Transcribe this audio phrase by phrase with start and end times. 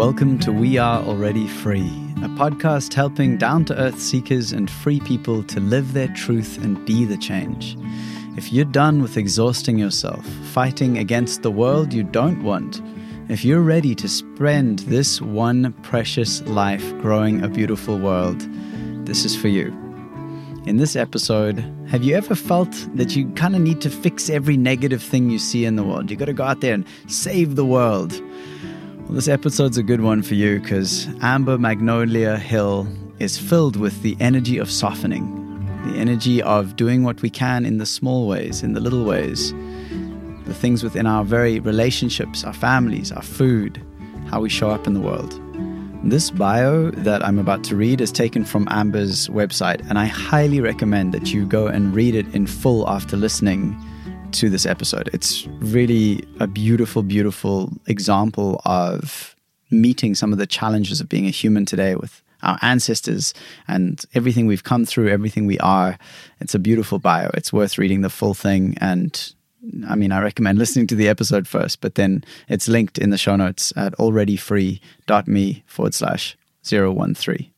[0.00, 1.90] Welcome to We Are Already Free,
[2.22, 6.82] a podcast helping down to earth seekers and free people to live their truth and
[6.86, 7.76] be the change.
[8.34, 10.24] If you're done with exhausting yourself,
[10.54, 12.80] fighting against the world you don't want,
[13.28, 18.40] if you're ready to spend this one precious life growing a beautiful world,
[19.04, 19.66] this is for you.
[20.64, 21.58] In this episode,
[21.88, 25.38] have you ever felt that you kind of need to fix every negative thing you
[25.38, 26.10] see in the world?
[26.10, 28.18] You got to go out there and save the world.
[29.10, 32.86] Well, this episode's a good one for you because Amber Magnolia Hill
[33.18, 37.78] is filled with the energy of softening, the energy of doing what we can in
[37.78, 39.52] the small ways, in the little ways,
[40.44, 43.82] the things within our very relationships, our families, our food,
[44.28, 45.40] how we show up in the world.
[46.04, 50.60] This bio that I'm about to read is taken from Amber's website, and I highly
[50.60, 53.76] recommend that you go and read it in full after listening
[54.32, 55.10] to this episode.
[55.12, 59.34] It's really a beautiful, beautiful example of
[59.70, 63.34] meeting some of the challenges of being a human today with our ancestors
[63.68, 65.98] and everything we've come through, everything we are.
[66.40, 67.30] It's a beautiful bio.
[67.34, 68.76] It's worth reading the full thing.
[68.80, 69.32] And
[69.88, 73.18] I mean, I recommend listening to the episode first, but then it's linked in the
[73.18, 77.50] show notes at alreadyfree.me forward slash 013.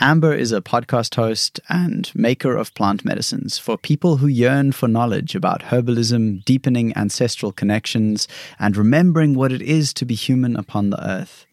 [0.00, 4.88] Amber is a podcast host and maker of plant medicines for people who yearn for
[4.88, 8.26] knowledge about herbalism, deepening ancestral connections,
[8.58, 11.46] and remembering what it is to be human upon the earth.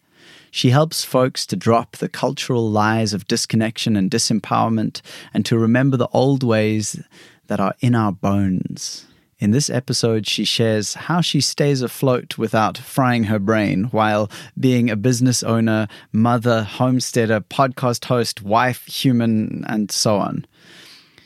[0.50, 5.96] She helps folks to drop the cultural lies of disconnection and disempowerment and to remember
[5.96, 7.00] the old ways
[7.46, 9.06] that are in our bones.
[9.42, 14.88] In this episode, she shares how she stays afloat without frying her brain while being
[14.88, 20.46] a business owner, mother, homesteader, podcast host, wife, human, and so on.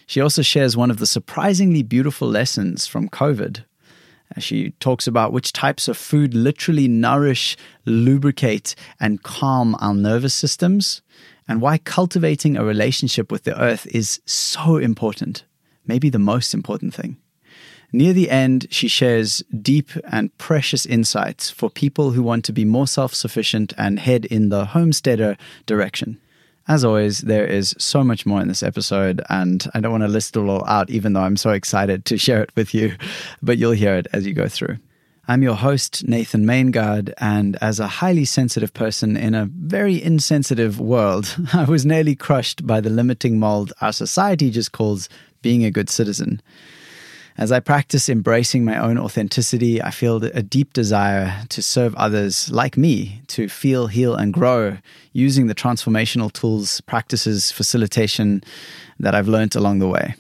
[0.07, 3.65] She also shares one of the surprisingly beautiful lessons from COVID.
[4.35, 7.55] Uh, she talks about which types of food literally nourish,
[7.85, 11.03] lubricate, and calm our nervous systems,
[11.47, 15.45] and why cultivating a relationship with the earth is so important,
[15.87, 17.19] maybe the most important thing.
[17.97, 22.67] Near the end, she shares deep and precious insights for people who want to be
[22.67, 26.21] more self sufficient and head in the homesteader direction.
[26.69, 30.09] As always, there is so much more in this episode, and I don't want to
[30.09, 32.97] list it all out, even though I'm so excited to share it with you,
[33.41, 34.77] but you'll hear it as you go through.
[35.27, 40.79] I'm your host, Nathan Maingard, and as a highly sensitive person in a very insensitive
[40.79, 45.09] world, I was nearly crushed by the limiting mold our society just calls
[45.41, 46.43] being a good citizen.
[47.39, 52.51] As I practice embracing my own authenticity, I feel a deep desire to serve others
[52.51, 54.79] like me to feel, heal, and grow
[55.13, 58.43] using the transformational tools, practices, facilitation
[58.99, 60.15] that I've learned along the way.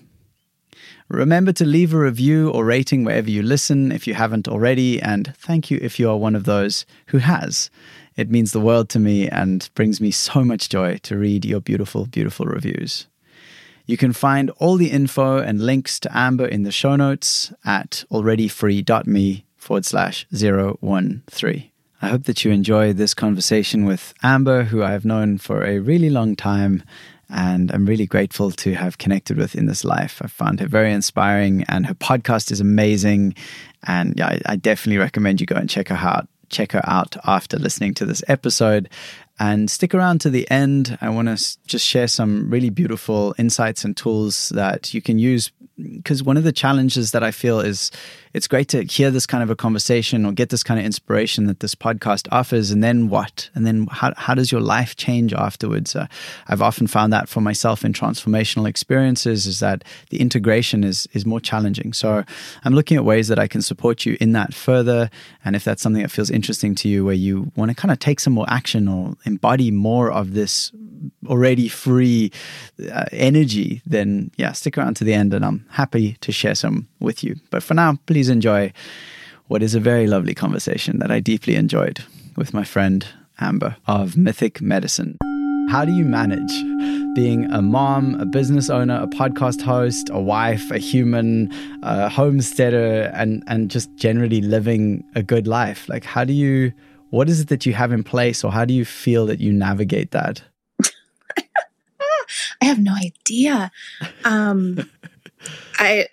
[1.08, 5.32] Remember to leave a review or rating wherever you listen if you haven't already, and
[5.38, 7.70] thank you if you are one of those who has.
[8.16, 11.60] It means the world to me and brings me so much joy to read your
[11.60, 13.06] beautiful, beautiful reviews.
[13.86, 18.04] You can find all the info and links to Amber in the show notes at
[18.10, 21.70] alreadyfree.me forward slash 013.
[22.02, 25.78] I hope that you enjoy this conversation with Amber, who I have known for a
[25.78, 26.82] really long time
[27.28, 30.20] and I'm really grateful to have connected with in this life.
[30.22, 33.34] I found her very inspiring and her podcast is amazing.
[33.84, 36.28] And yeah, I, I definitely recommend you go and check her out.
[36.48, 38.88] Check her out after listening to this episode.
[39.38, 40.96] And stick around to the end.
[41.02, 45.52] I want to just share some really beautiful insights and tools that you can use
[45.80, 47.90] because one of the challenges that I feel is
[48.32, 51.46] it's great to hear this kind of a conversation or get this kind of inspiration
[51.46, 52.70] that this podcast offers.
[52.70, 53.50] And then what?
[53.54, 55.94] And then how, how does your life change afterwards?
[55.94, 56.06] Uh,
[56.48, 61.26] I've often found that for myself in transformational experiences is that the integration is, is
[61.26, 61.92] more challenging.
[61.92, 62.24] So
[62.64, 65.10] I'm looking at ways that I can support you in that further.
[65.44, 67.98] And if that's something that feels interesting to you, where you want to kind of
[67.98, 70.72] take some more action or embody more of this
[71.26, 72.32] already free
[72.92, 76.88] uh, energy, then yeah, stick around to the end and I'm happy to share some
[77.00, 77.36] with you.
[77.50, 78.72] But for now, please enjoy
[79.48, 82.02] what is a very lovely conversation that I deeply enjoyed
[82.36, 83.06] with my friend
[83.38, 85.18] Amber of Mythic Medicine.
[85.68, 86.52] How do you manage
[87.14, 91.50] being a mom, a business owner, a podcast host, a wife, a human,
[91.82, 95.88] a homesteader, and, and just generally living a good life?
[95.88, 96.72] Like, how do you,
[97.10, 99.52] what is it that you have in place, or how do you feel that you
[99.52, 100.42] navigate that?
[102.62, 103.70] I have no idea.
[104.24, 104.90] Um,
[105.78, 106.08] I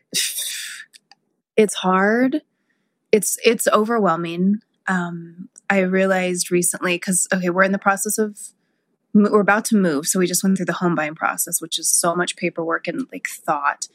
[1.55, 2.41] it's hard.
[3.11, 4.59] It's it's overwhelming.
[4.87, 8.39] Um, I realized recently because okay, we're in the process of
[9.13, 11.87] we're about to move, so we just went through the home buying process, which is
[11.87, 13.87] so much paperwork and like thought.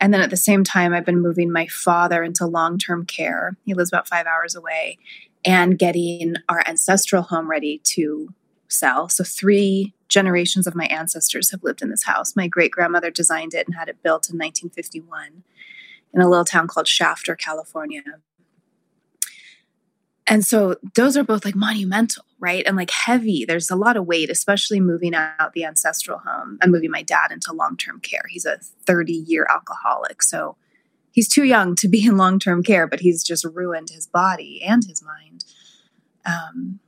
[0.00, 3.56] And then at the same time, I've been moving my father into long term care.
[3.64, 4.98] He lives about five hours away,
[5.44, 8.34] and getting our ancestral home ready to
[8.68, 9.08] sell.
[9.08, 12.36] So, three generations of my ancestors have lived in this house.
[12.36, 15.42] My great grandmother designed it and had it built in 1951
[16.14, 18.02] in a little town called Shafter, California.
[20.26, 22.64] And so those are both like monumental, right?
[22.66, 23.44] And like heavy.
[23.44, 27.30] There's a lot of weight, especially moving out the ancestral home and moving my dad
[27.30, 28.24] into long term care.
[28.28, 30.22] He's a 30 year alcoholic.
[30.22, 30.56] So
[31.12, 34.62] he's too young to be in long term care, but he's just ruined his body
[34.62, 35.44] and his mind.
[36.24, 36.80] Um,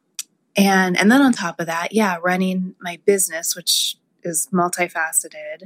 [0.58, 5.64] and and then on top of that, yeah, running my business, which is multifaceted,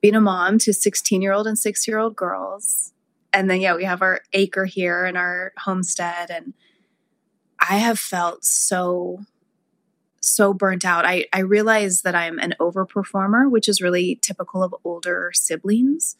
[0.00, 2.92] being a mom to 16 year old and six year old girls.
[3.32, 6.30] And then, yeah, we have our acre here and our homestead.
[6.30, 6.54] And
[7.60, 9.18] I have felt so,
[10.20, 11.04] so burnt out.
[11.04, 16.16] I, I realize that I'm an overperformer, which is really typical of older siblings.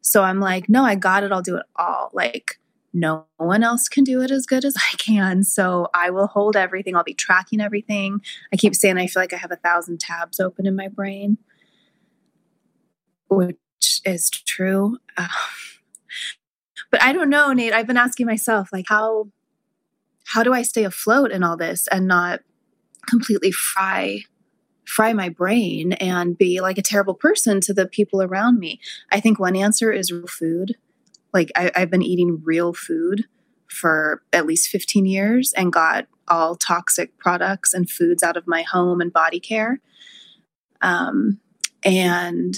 [0.00, 1.30] So I'm like, no, I got it.
[1.30, 2.10] I'll do it all.
[2.12, 2.58] Like,
[2.96, 5.42] no one else can do it as good as I can.
[5.44, 6.96] So I will hold everything.
[6.96, 8.20] I'll be tracking everything.
[8.52, 11.36] I keep saying I feel like I have a thousand tabs open in my brain,
[13.28, 14.96] which is true.
[15.16, 15.28] Uh,
[16.90, 17.74] but I don't know, Nate.
[17.74, 19.28] I've been asking myself, like, how
[20.28, 22.40] how do I stay afloat in all this and not
[23.06, 24.22] completely fry
[24.86, 28.80] fry my brain and be like a terrible person to the people around me?
[29.12, 30.76] I think one answer is food.
[31.36, 33.26] Like I, I've been eating real food
[33.68, 38.62] for at least 15 years and got all toxic products and foods out of my
[38.62, 39.78] home and body care.
[40.80, 41.38] Um,
[41.84, 42.56] and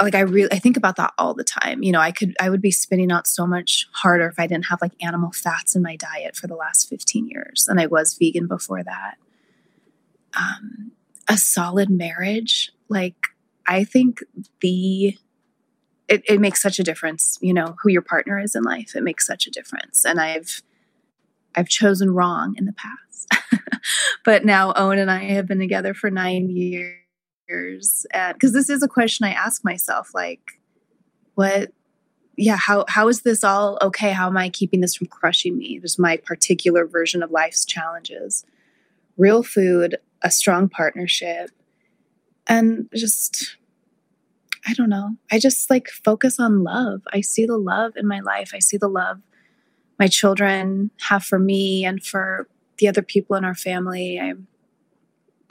[0.00, 1.84] like I really I think about that all the time.
[1.84, 4.64] You know, I could I would be spinning out so much harder if I didn't
[4.66, 7.68] have like animal fats in my diet for the last 15 years.
[7.68, 9.18] And I was vegan before that.
[10.36, 10.90] Um
[11.28, 13.28] a solid marriage, like
[13.68, 14.18] I think
[14.60, 15.16] the
[16.12, 18.94] it, it makes such a difference, you know, who your partner is in life.
[18.94, 20.04] It makes such a difference.
[20.04, 20.62] And I've
[21.54, 23.82] I've chosen wrong in the past.
[24.24, 26.96] but now Owen and I have been together for nine years
[27.46, 30.58] because this is a question i ask myself like
[31.34, 31.70] what
[32.36, 35.78] yeah how how is this all okay how am i keeping this from crushing me
[35.78, 38.46] just my particular version of life's challenges
[39.18, 41.50] real food a strong partnership
[42.46, 43.56] and just
[44.66, 48.20] i don't know i just like focus on love i see the love in my
[48.20, 49.20] life i see the love
[49.98, 52.48] my children have for me and for
[52.78, 54.46] the other people in our family i'm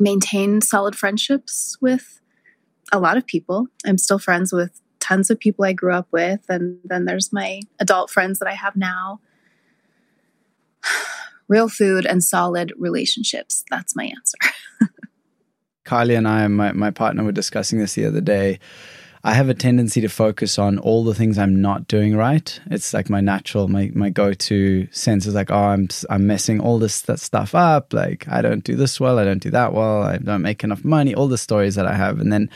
[0.01, 2.19] maintain solid friendships with
[2.91, 3.67] a lot of people.
[3.85, 6.41] I'm still friends with tons of people I grew up with.
[6.49, 9.21] And then there's my adult friends that I have now.
[11.47, 13.63] Real food and solid relationships.
[13.69, 14.37] That's my answer.
[15.85, 18.59] Kylie and I, my, my partner, were discussing this the other day.
[19.23, 22.59] I have a tendency to focus on all the things I'm not doing right.
[22.71, 26.79] It's like my natural, my my go-to sense is like, oh, I'm I'm messing all
[26.79, 27.93] this that stuff up.
[27.93, 30.83] Like I don't do this well, I don't do that well, I don't make enough
[30.83, 31.13] money.
[31.13, 32.49] All the stories that I have, and then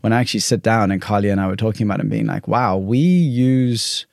[0.00, 2.48] when I actually sit down and Carly and I were talking about it, being like,
[2.48, 4.06] wow, we use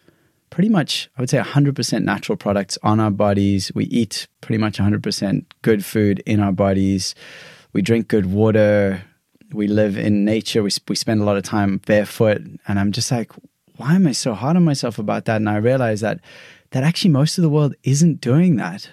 [0.52, 3.72] pretty much, I would say, 100% natural products on our bodies.
[3.76, 7.14] We eat pretty much 100% good food in our bodies.
[7.74, 9.04] We drink good water
[9.56, 10.62] we live in nature.
[10.62, 12.42] We, we spend a lot of time barefoot.
[12.68, 13.32] And I'm just like,
[13.78, 15.38] why am I so hard on myself about that?
[15.38, 16.20] And I realize that
[16.72, 18.90] that actually most of the world isn't doing that.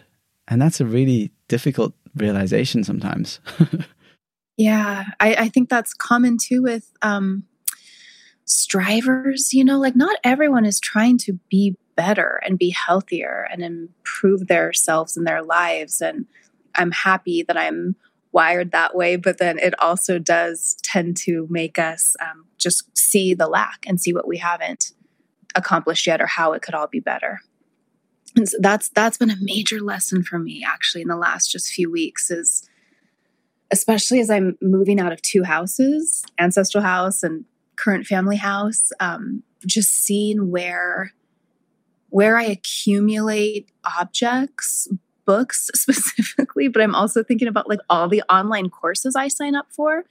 [0.49, 3.41] And that's a really difficult realization sometimes.
[4.57, 7.45] yeah, I, I, think that's common too with um,
[8.45, 9.53] strivers.
[9.53, 14.47] You know, like not everyone is trying to be better and be healthier and improve
[14.47, 16.01] themselves and their lives.
[16.01, 16.27] And
[16.75, 17.97] I'm happy that I'm
[18.33, 23.35] wired that way, but then it also does tend to make us um, just see
[23.35, 24.93] the lack and see what we haven't
[25.55, 27.41] accomplished yet or how it could all be better.
[28.35, 31.73] And so that's that's been a major lesson for me actually in the last just
[31.73, 32.67] few weeks is
[33.71, 37.45] especially as I'm moving out of two houses, ancestral house and
[37.77, 41.13] current family house, um, just seeing where
[42.11, 44.87] where I accumulate objects,
[45.25, 49.67] books specifically, but I'm also thinking about like all the online courses I sign up
[49.71, 50.05] for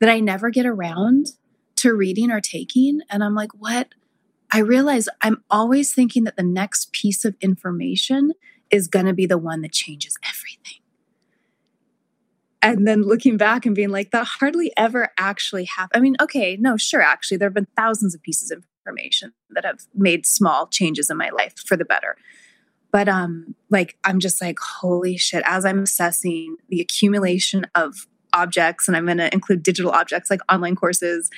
[0.00, 1.32] that I never get around
[1.76, 3.00] to reading or taking.
[3.10, 3.88] And I'm like, what?
[4.52, 8.32] I realize I'm always thinking that the next piece of information
[8.70, 10.80] is going to be the one that changes everything.
[12.62, 15.98] And then looking back and being like, that hardly ever actually happened.
[15.98, 19.64] I mean, okay, no, sure, actually, there have been thousands of pieces of information that
[19.64, 22.16] have made small changes in my life for the better
[22.96, 28.88] but um like i'm just like holy shit as i'm assessing the accumulation of objects
[28.88, 31.30] and i'm going to include digital objects like online courses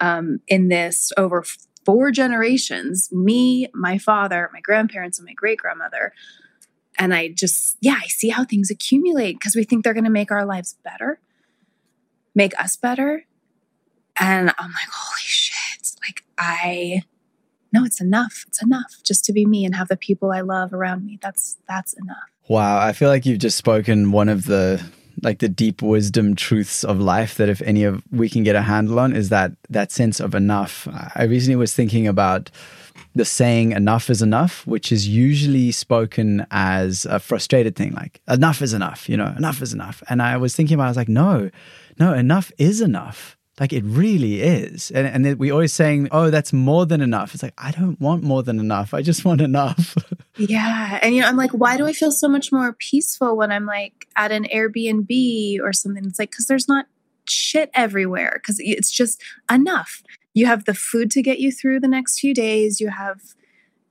[0.00, 1.44] um, in this over
[1.86, 6.12] four generations me my father my grandparents and my great grandmother
[6.98, 10.10] and I just, yeah, I see how things accumulate because we think they're going to
[10.10, 11.18] make our lives better,
[12.34, 13.24] make us better.
[14.18, 15.90] And I'm like, holy shit.
[16.06, 17.02] Like, I,
[17.74, 18.44] no, it's enough.
[18.46, 21.18] It's enough just to be me and have the people I love around me.
[21.20, 22.30] That's, that's enough.
[22.48, 22.78] Wow.
[22.78, 24.82] I feel like you've just spoken one of the,
[25.22, 28.62] like the deep wisdom truths of life that if any of we can get a
[28.62, 30.88] handle on is that that sense of enough.
[31.14, 32.50] I recently was thinking about
[33.14, 38.60] the saying enough is enough, which is usually spoken as a frustrated thing, like enough
[38.60, 40.02] is enough, you know, enough is enough.
[40.08, 41.50] And I was thinking about, I was like, no,
[41.98, 43.36] no, enough is enough.
[43.60, 44.90] Like it really is.
[44.90, 47.34] And, and we always saying, oh, that's more than enough.
[47.34, 48.92] It's like, I don't want more than enough.
[48.92, 49.96] I just want enough.
[50.36, 50.98] yeah.
[51.02, 53.66] And, you know, I'm like, why do I feel so much more peaceful when I'm
[53.66, 56.04] like at an Airbnb or something?
[56.04, 56.86] It's like, because there's not
[57.28, 60.02] shit everywhere, because it's just enough
[60.34, 63.20] you have the food to get you through the next few days you have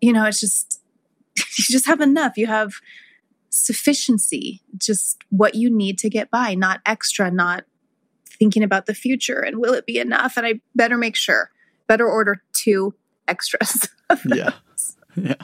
[0.02, 0.82] you know it's just
[1.38, 2.74] you just have enough you have
[3.50, 7.64] sufficiency just what you need to get by not extra not
[8.38, 10.38] thinking about the future and will it be enough?
[10.38, 11.52] And i better make sure
[11.88, 12.94] better order two
[13.28, 13.88] extras
[14.26, 14.52] yeah.
[15.16, 15.36] yeah.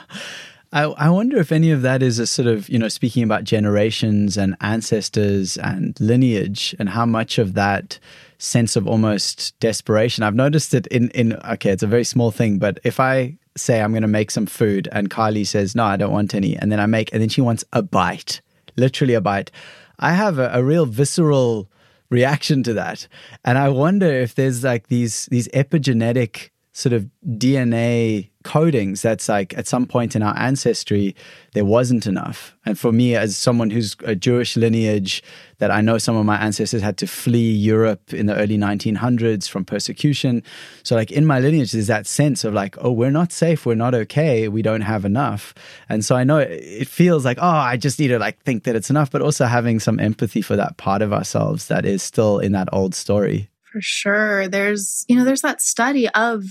[0.72, 3.42] I, I wonder if any of that is a sort of, you know, speaking about
[3.42, 7.98] generations and ancestors and lineage and how much of that
[8.38, 10.22] sense of almost desperation.
[10.22, 13.80] I've noticed it in in okay, it's a very small thing, but if I say
[13.80, 16.70] I'm going to make some food and Kylie says no, I don't want any, and
[16.70, 18.40] then I make, and then she wants a bite,
[18.76, 19.50] literally a bite,
[19.98, 21.68] I have a, a real visceral
[22.10, 23.08] reaction to that,
[23.44, 29.56] and I wonder if there's like these these epigenetic sort of DNA codings that's like
[29.58, 31.14] at some point in our ancestry
[31.52, 32.56] there wasn't enough.
[32.64, 35.22] And for me as someone who's a jewish lineage
[35.58, 39.48] that i know some of my ancestors had to flee europe in the early 1900s
[39.48, 40.42] from persecution.
[40.84, 43.74] So like in my lineage there's that sense of like oh we're not safe we're
[43.74, 45.54] not okay we don't have enough.
[45.88, 48.74] And so i know it feels like oh i just need to like think that
[48.74, 52.38] it's enough but also having some empathy for that part of ourselves that is still
[52.38, 53.50] in that old story.
[53.72, 54.48] For sure.
[54.48, 56.44] There's you know there's that study of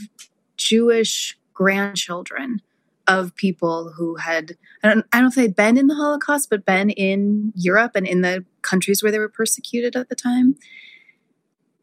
[0.57, 2.61] jewish grandchildren
[3.05, 6.49] of people who had I don't, I don't know if they'd been in the Holocaust,
[6.49, 10.55] but been in Europe and in the countries where they were persecuted at the time,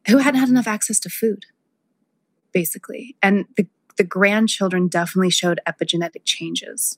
[0.08, 1.44] who hadn't had enough access to food,
[2.52, 3.16] basically.
[3.22, 3.66] And the,
[3.98, 6.96] the grandchildren definitely showed epigenetic changes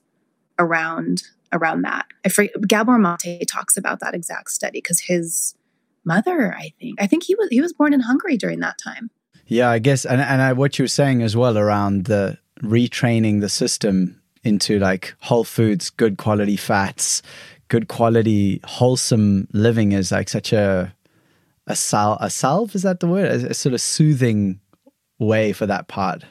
[0.56, 2.06] around around that.
[2.24, 5.56] I forget, Gabor Mate talks about that exact study because his
[6.04, 9.10] mother, I think, I think he was he was born in Hungary during that time.
[9.48, 13.40] Yeah, I guess, and and I, what you were saying as well around the retraining
[13.40, 17.22] the system into like whole foods, good quality fats,
[17.68, 20.94] good quality wholesome living is like such a
[21.66, 24.60] a sal a salve is that the word a, a sort of soothing
[25.18, 26.24] way for that part.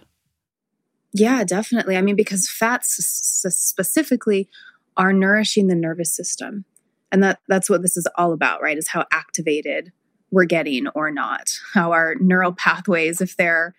[1.13, 1.95] Yeah, definitely.
[1.95, 4.49] I mean, because fats specifically
[4.97, 6.65] are nourishing the nervous system,
[7.11, 8.77] and that that's what this is all about, right?
[8.77, 9.91] Is how activated
[10.31, 13.73] we're getting or not, how our neural pathways, if they're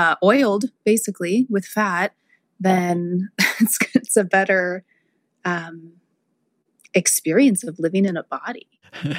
[0.00, 2.14] uh, oiled basically with fat,
[2.58, 3.28] then
[3.60, 4.82] it's, it's a better
[5.44, 5.92] um,
[6.94, 8.66] experience of living in a body.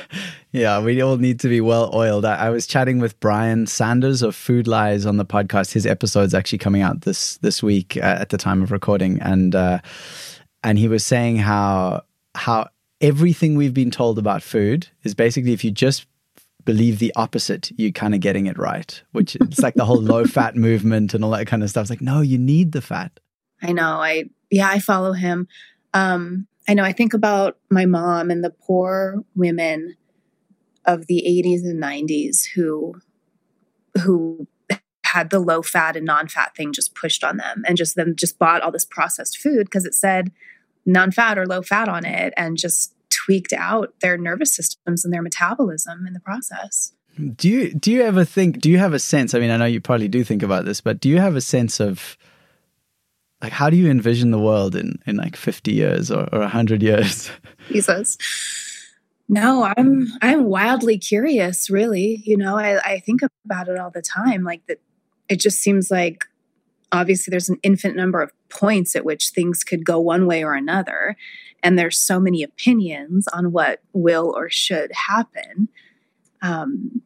[0.52, 2.26] yeah, we all need to be well oiled.
[2.26, 5.72] I, I, was chatting with Brian Sanders of Food Lies on the podcast.
[5.72, 9.56] His episode's actually coming out this this week uh, at the time of recording, and
[9.56, 9.80] uh,
[10.64, 12.02] and he was saying how
[12.36, 12.68] how
[13.00, 16.06] everything we've been told about food is basically if you just
[16.66, 20.26] believe the opposite, you're kind of getting it right, which it's like the whole low
[20.26, 21.84] fat movement and all that kind of stuff.
[21.84, 23.20] It's like, no, you need the fat.
[23.62, 24.02] I know.
[24.02, 25.48] I, yeah, I follow him.
[25.94, 26.84] Um, I know.
[26.84, 29.96] I think about my mom and the poor women
[30.86, 32.96] of the 80s and 90s who,
[34.04, 34.48] who
[35.06, 38.16] had the low fat and non fat thing just pushed on them and just them
[38.16, 40.32] just bought all this processed food because it said
[40.86, 45.14] non fat or low fat on it and just tweaked out their nervous systems and
[45.14, 46.94] their metabolism in the process.
[47.36, 49.66] Do you do you ever think do you have a sense I mean I know
[49.66, 52.18] you probably do think about this but do you have a sense of
[53.42, 56.82] like how do you envision the world in in like 50 years or, or 100
[56.82, 57.30] years?
[57.68, 58.18] Jesus.
[59.28, 62.22] No i'm i'm wildly curious really.
[62.26, 64.44] You know i i think about it all the time.
[64.44, 64.80] Like that
[65.28, 66.26] it just seems like
[66.92, 70.54] obviously there's an infinite number of points at which things could go one way or
[70.54, 71.16] another.
[71.64, 75.70] And there's so many opinions on what will or should happen.
[76.42, 77.02] Um,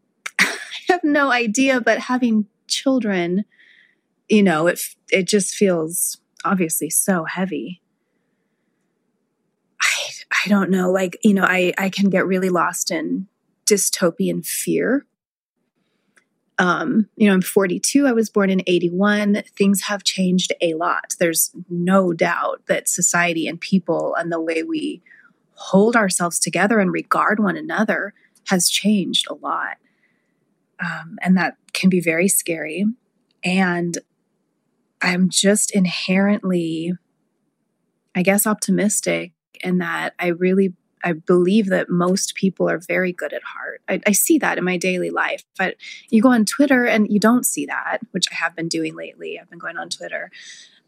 [0.40, 0.56] i
[0.88, 3.44] have no idea but having children
[4.28, 7.82] you know it it just feels obviously so heavy.
[9.80, 9.86] I
[10.44, 13.28] i don't know like you know i i can get really lost in
[13.66, 15.06] dystopian fear
[16.58, 18.06] Um, you know, I'm 42.
[18.06, 19.42] I was born in 81.
[19.56, 21.14] Things have changed a lot.
[21.20, 25.00] There's no doubt that society and people and the way we
[25.54, 28.12] hold ourselves together and regard one another
[28.48, 29.76] has changed a lot.
[30.80, 32.86] Um, and that can be very scary.
[33.44, 33.98] And
[35.00, 36.92] I'm just inherently,
[38.14, 40.74] I guess, optimistic in that I really
[41.04, 43.82] I believe that most people are very good at heart.
[43.88, 45.44] I, I, see that in my daily life.
[45.56, 45.76] But
[46.10, 49.38] you go on Twitter and you don't see that, which I have been doing lately.
[49.38, 50.30] I've been going on Twitter.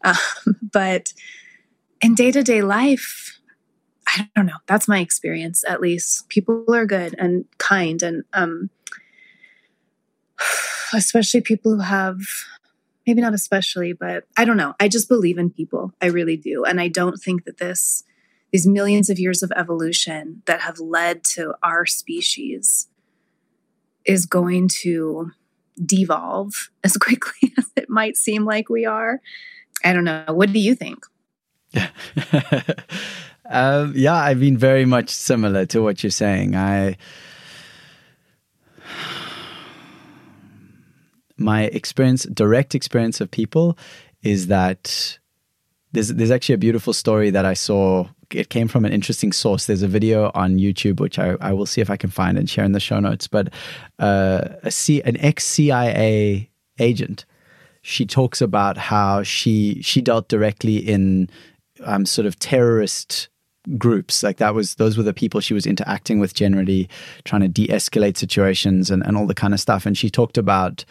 [0.03, 0.15] Um,
[0.71, 1.13] but
[2.01, 3.39] in day to day life,
[4.07, 4.57] I don't know.
[4.67, 6.27] That's my experience, at least.
[6.27, 8.69] People are good and kind, and um,
[10.93, 12.19] especially people who have
[13.07, 14.75] maybe not especially, but I don't know.
[14.79, 15.93] I just believe in people.
[16.01, 18.03] I really do, and I don't think that this
[18.51, 22.87] these millions of years of evolution that have led to our species
[24.05, 25.31] is going to
[25.83, 29.21] devolve as quickly as it might seem like we are.
[29.83, 30.25] I don't know.
[30.27, 31.05] What do you think?
[33.49, 36.55] um, yeah, I mean, very much similar to what you're saying.
[36.55, 36.97] I
[41.41, 43.77] my experience, direct experience of people,
[44.21, 45.17] is that
[45.91, 48.07] there's there's actually a beautiful story that I saw.
[48.35, 49.65] It came from an interesting source.
[49.65, 52.49] There's a video on YouTube which I, I will see if I can find and
[52.49, 53.27] share in the show notes.
[53.27, 53.53] But
[53.99, 57.25] uh, a C, an ex CIA agent,
[57.81, 61.29] she talks about how she she dealt directly in
[61.83, 63.29] um, sort of terrorist
[63.77, 66.89] groups like that was those were the people she was interacting with generally
[67.25, 70.83] trying to de-escalate situations and, and all the kind of stuff and she talked about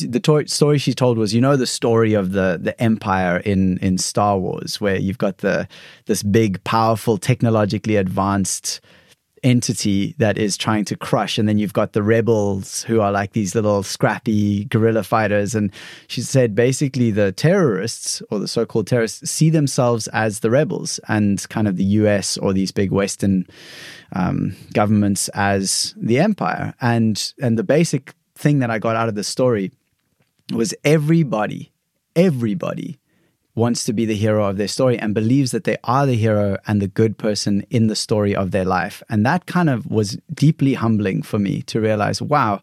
[0.00, 3.78] the to- story she told was you know the story of the the empire in
[3.78, 5.68] in Star Wars where you've got the
[6.06, 8.80] this big powerful technologically advanced
[9.42, 13.32] entity that is trying to crush and then you've got the rebels who are like
[13.32, 15.54] these little scrappy guerrilla fighters.
[15.54, 15.72] And
[16.08, 21.46] she said basically the terrorists or the so-called terrorists see themselves as the rebels and
[21.48, 23.46] kind of the US or these big western
[24.12, 26.74] um, governments as the empire.
[26.80, 29.72] And and the basic thing that I got out of the story
[30.52, 31.72] was everybody
[32.16, 32.98] everybody
[33.54, 36.56] wants to be the hero of their story and believes that they are the hero
[36.66, 39.02] and the good person in the story of their life.
[39.08, 42.62] And that kind of was deeply humbling for me to realize wow,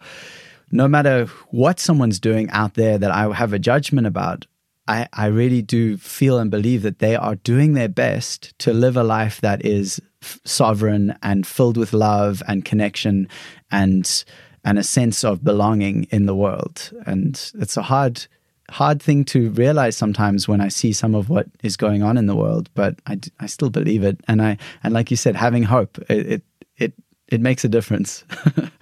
[0.72, 4.46] no matter what someone's doing out there that I have a judgment about,
[4.88, 8.96] I, I really do feel and believe that they are doing their best to live
[8.96, 13.28] a life that is f- sovereign and filled with love and connection
[13.70, 14.24] and
[14.68, 16.92] and a sense of belonging in the world.
[17.06, 18.28] And it's a hard
[18.70, 22.26] hard thing to realize sometimes when I see some of what is going on in
[22.26, 24.20] the world, but I, I still believe it.
[24.28, 26.44] And I, and like you said, having hope, it, it,
[26.76, 26.94] it,
[27.30, 28.26] it makes a difference.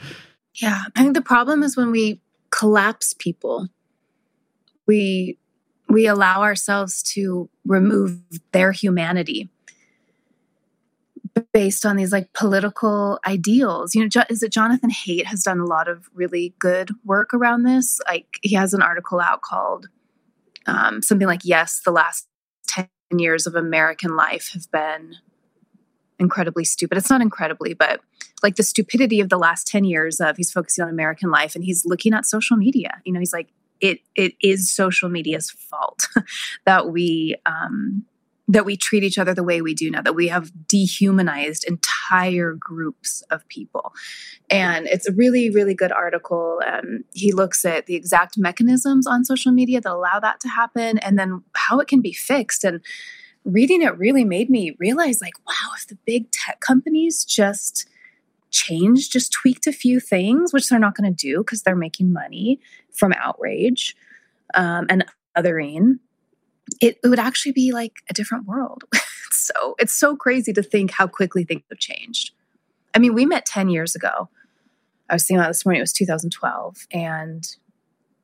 [0.55, 0.81] yeah.
[0.95, 2.19] I think the problem is when we
[2.49, 3.67] collapse people,
[4.87, 5.37] we,
[5.87, 8.21] we allow ourselves to remove
[8.53, 9.51] their humanity
[11.53, 13.95] based on these like political ideals.
[13.95, 17.63] You know, is it Jonathan Haidt has done a lot of really good work around
[17.63, 17.99] this?
[18.07, 19.87] Like he has an article out called
[20.65, 22.27] um, something like "Yes, the last
[22.67, 25.15] ten years of American life have been
[26.19, 28.01] incredibly stupid." It's not incredibly, but
[28.41, 31.63] like the stupidity of the last ten years of he's focusing on American life and
[31.63, 33.01] he's looking at social media.
[33.03, 33.49] You know, he's like,
[33.81, 36.07] it it is social media's fault
[36.65, 38.05] that we um,
[38.47, 42.53] that we treat each other the way we do now, that we have dehumanized entire
[42.53, 43.93] groups of people.
[44.49, 46.61] And it's a really, really good article.
[46.65, 50.99] Um, he looks at the exact mechanisms on social media that allow that to happen
[50.99, 52.63] and then how it can be fixed.
[52.63, 52.81] And
[53.43, 57.87] reading it really made me realize like, wow, if the big tech companies just
[58.51, 62.13] changed, just tweaked a few things, which they're not going to do because they're making
[62.13, 62.59] money
[62.93, 63.95] from outrage
[64.53, 65.03] um, and
[65.35, 65.99] othering
[66.81, 68.83] it, it would actually be like a different world.
[69.31, 72.31] so it's so crazy to think how quickly things have changed.
[72.93, 74.29] I mean, we met 10 years ago.
[75.09, 77.45] I was thinking about this morning, it was 2012, and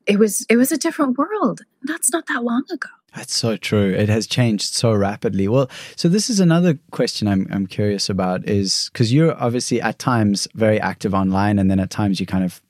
[0.06, 1.60] it was it was a different world.
[1.82, 2.88] That's not that long ago.
[3.14, 3.92] That's so true.
[3.92, 5.46] It has changed so rapidly.
[5.46, 9.98] Well, so this is another question I'm I'm curious about is because you're obviously at
[9.98, 12.60] times very active online, and then at times you kind of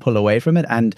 [0.00, 0.94] pull away from it, and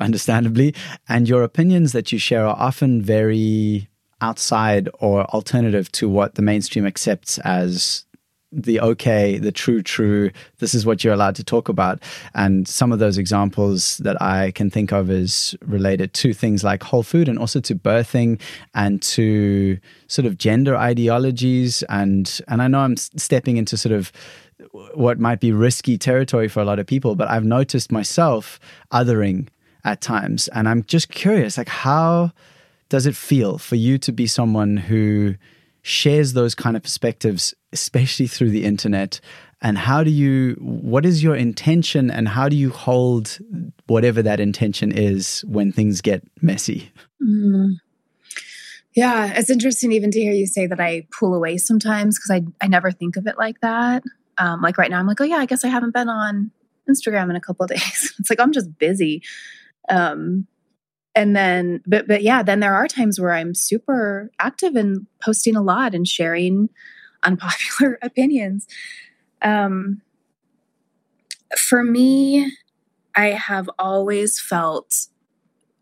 [0.00, 0.74] understandably,
[1.08, 3.88] and your opinions that you share are often very
[4.20, 8.04] outside or alternative to what the mainstream accepts as
[8.52, 12.02] the okay, the true, true, this is what you're allowed to talk about.
[12.34, 16.82] And some of those examples that I can think of is related to things like
[16.82, 18.40] whole food and also to birthing
[18.74, 19.78] and to
[20.08, 21.84] sort of gender ideologies.
[21.84, 24.10] And, and I know I'm stepping into sort of
[24.94, 28.60] what might be risky territory for a lot of people, but I've noticed myself
[28.92, 29.48] othering
[29.84, 30.48] at times.
[30.48, 32.32] And I'm just curious, like, how
[32.88, 35.36] does it feel for you to be someone who
[35.82, 39.20] shares those kind of perspectives, especially through the internet?
[39.62, 43.38] And how do you, what is your intention and how do you hold
[43.86, 46.90] whatever that intention is when things get messy?
[47.22, 47.74] Mm.
[48.94, 52.64] Yeah, it's interesting even to hear you say that I pull away sometimes because I,
[52.64, 54.02] I never think of it like that.
[54.40, 56.50] Um, like right now, I'm like, oh yeah, I guess I haven't been on
[56.88, 58.14] Instagram in a couple of days.
[58.18, 59.22] It's like I'm just busy.
[59.88, 60.48] Um,
[61.14, 65.56] and then but but yeah then there are times where i'm super active and posting
[65.56, 66.68] a lot and sharing
[67.22, 68.66] unpopular opinions
[69.42, 70.00] um
[71.58, 72.50] for me
[73.14, 75.06] i have always felt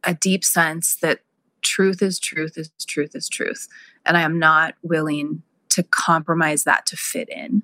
[0.05, 1.21] a deep sense that
[1.63, 3.69] truth is truth is truth is truth
[4.07, 7.63] and i am not willing to compromise that to fit in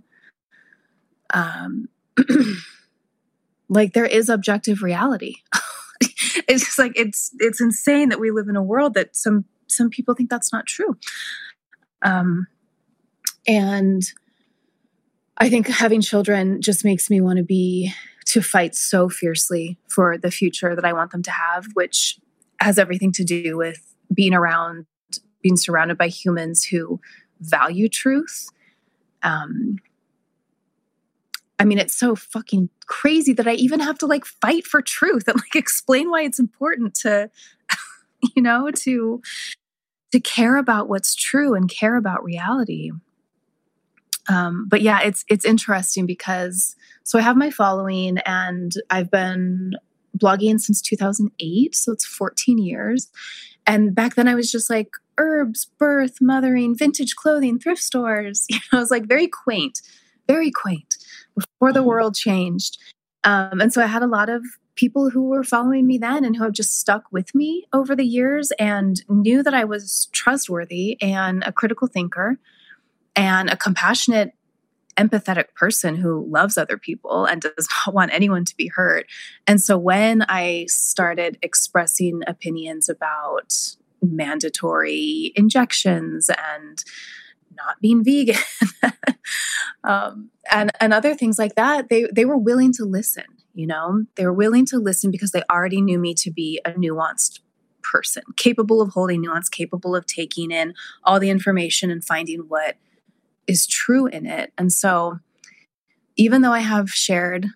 [1.35, 1.89] um
[3.69, 5.37] like there is objective reality
[6.49, 9.45] it's just like it's it's insane that we live in a world that some
[9.75, 10.97] some people think that's not true.
[12.03, 12.47] Um,
[13.47, 14.03] and
[15.39, 17.93] I think having children just makes me want to be
[18.27, 22.19] to fight so fiercely for the future that I want them to have, which
[22.61, 24.87] has everything to do with being around,
[25.43, 27.01] being surrounded by humans who
[27.41, 28.49] value truth.
[29.23, 29.79] Um,
[31.59, 35.29] I mean, it's so fucking crazy that I even have to like fight for truth
[35.29, 37.31] and like explain why it's important to,
[38.37, 39.23] you know, to
[40.13, 42.93] to care about what's true and care about reality.
[44.29, 49.75] Um, but yeah, it's it's interesting because so I have my following and I've been
[50.17, 53.11] blogging since 2008, so it's 14 years.
[53.67, 58.47] And back then I was just like herbs, birth, mothering, vintage clothing, thrift stores.
[58.51, 59.81] You know, I was like very quaint,
[60.27, 60.95] very quaint
[61.35, 61.89] before the mm-hmm.
[61.89, 62.79] world changed.
[63.25, 64.43] Um, and so I had a lot of
[64.77, 68.05] people who were following me then and who have just stuck with me over the
[68.05, 72.39] years and knew that I was trustworthy and a critical thinker
[73.15, 74.33] and a compassionate,
[74.97, 79.07] empathetic person who loves other people and does not want anyone to be hurt.
[79.47, 83.55] And so when I started expressing opinions about
[84.03, 86.85] mandatory injections and
[87.57, 88.37] not being vegan.
[89.87, 94.05] Um, and and other things like that they they were willing to listen you know?
[94.17, 97.41] They were willing to listen because they already knew me to be a nuanced
[97.83, 102.77] person capable of holding nuance capable of taking in all the information and finding what
[103.47, 104.53] is true in it.
[104.59, 105.21] And so
[106.17, 107.49] even though i have shared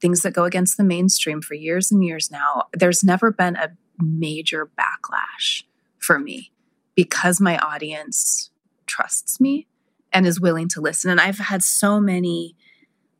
[0.00, 3.70] things that go against the mainstream for years and years now there's never been a
[4.02, 5.62] major backlash
[5.98, 6.50] for me
[6.96, 8.49] because my audience
[8.90, 9.66] trusts me
[10.12, 11.10] and is willing to listen.
[11.10, 12.56] And I've had so many,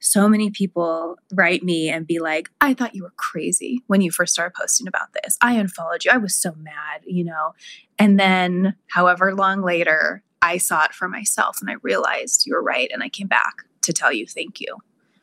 [0.01, 4.11] so many people write me and be like, I thought you were crazy when you
[4.11, 5.39] first started posting about this.
[5.41, 6.11] I unfollowed you.
[6.13, 7.55] I was so mad, you know.
[7.99, 12.63] And then, however long later, I saw it for myself and I realized you were
[12.63, 12.91] right.
[12.93, 14.79] And I came back to tell you thank you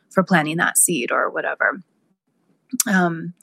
[0.09, 1.81] for planting that seed or whatever.
[2.87, 3.33] Um,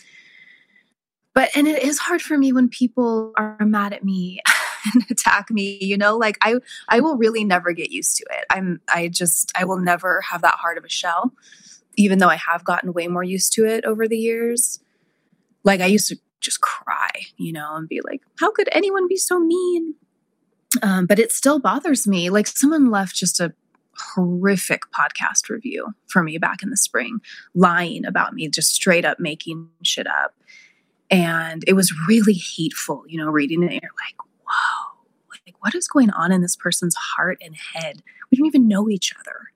[1.34, 4.40] but, and it is hard for me when people are mad at me
[4.92, 6.54] and attack me you know like i
[6.88, 8.44] i will really never get used to it.
[8.50, 11.32] I'm i just i will never have that hard of a shell
[11.96, 14.80] even though i have gotten way more used to it over the years.
[15.62, 19.16] Like i used to just cry you know and be like how could anyone be
[19.16, 19.94] so mean?
[20.82, 22.30] Um, but it still bothers me.
[22.30, 23.54] Like someone left just a
[23.96, 27.20] horrific podcast review for me back in the spring
[27.54, 30.34] lying about me just straight up making shit up.
[31.10, 34.23] And it was really hateful you know reading it you're like
[35.64, 38.02] what is going on in this person's heart and head?
[38.30, 39.50] We don't even know each other.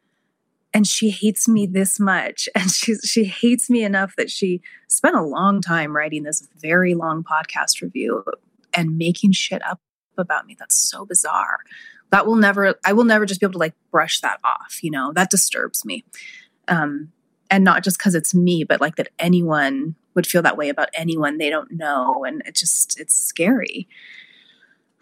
[0.73, 2.49] And she hates me this much.
[2.55, 6.95] And she, she hates me enough that she spent a long time writing this very
[6.95, 8.25] long podcast review
[8.73, 9.83] and making shit up
[10.17, 10.57] about me.
[10.59, 11.59] That's so bizarre.
[12.11, 14.91] That will never, I will never just be able to like brush that off, you
[14.91, 16.05] know, that disturbs me.
[16.69, 17.13] Um,
[17.51, 20.89] and not just because it's me, but like that anyone would feel that way about
[20.95, 22.25] anyone they don't know.
[22.25, 23.87] And it just, it's scary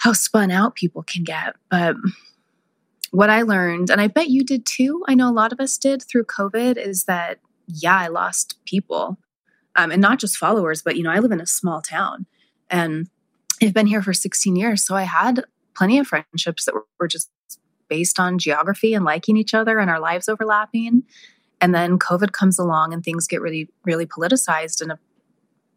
[0.07, 1.57] how spun out people can get.
[1.69, 1.97] But
[3.11, 5.77] what I learned, and I bet you did too, I know a lot of us
[5.77, 9.19] did through COVID, is that, yeah, I lost people.
[9.75, 12.27] Um, and not just followers, but, you know, I live in a small town
[12.71, 13.11] and
[13.61, 14.87] I've been here for 16 years.
[14.87, 15.43] So I had
[15.75, 17.29] plenty of friendships that were, were just
[17.89, 21.03] based on geography and liking each other and our lives overlapping.
[21.61, 24.81] And then COVID comes along and things get really, really politicized.
[24.81, 24.99] And a,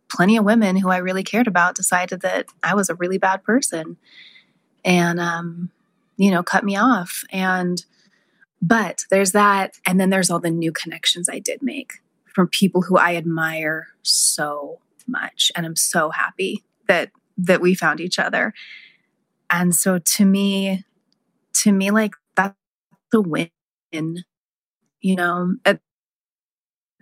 [0.09, 3.43] plenty of women who I really cared about decided that I was a really bad
[3.43, 3.97] person
[4.83, 5.71] and, um,
[6.17, 7.23] you know, cut me off.
[7.31, 7.83] And,
[8.61, 9.77] but there's that.
[9.85, 11.93] And then there's all the new connections I did make
[12.25, 15.51] from people who I admire so much.
[15.55, 18.53] And I'm so happy that, that we found each other.
[19.49, 20.83] And so to me,
[21.53, 22.55] to me, like that's
[23.11, 23.49] the win.
[25.01, 25.55] You know,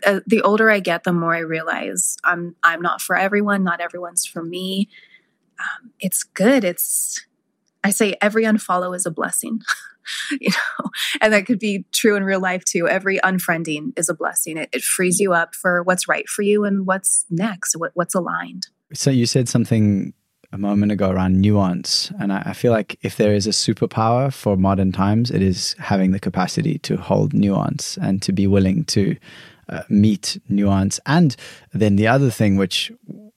[0.07, 3.63] at, the older I get, the more I realize I'm I'm not for everyone.
[3.63, 4.89] Not everyone's for me.
[5.59, 6.63] Um, it's good.
[6.63, 7.25] It's
[7.83, 9.61] I say every unfollow is a blessing.
[10.39, 10.89] you know,
[11.21, 12.87] and that could be true in real life too.
[12.87, 14.57] Every unfriending is a blessing.
[14.57, 18.15] It, it frees you up for what's right for you and what's next, what, what's
[18.15, 18.67] aligned.
[18.93, 20.13] So you said something
[20.53, 22.11] a moment ago around nuance.
[22.19, 25.75] And I, I, feel like if there is a superpower for modern times, it is
[25.77, 29.17] having the capacity to hold nuance and to be willing to
[29.69, 30.99] uh, meet nuance.
[31.05, 31.35] And
[31.73, 32.91] then the other thing, which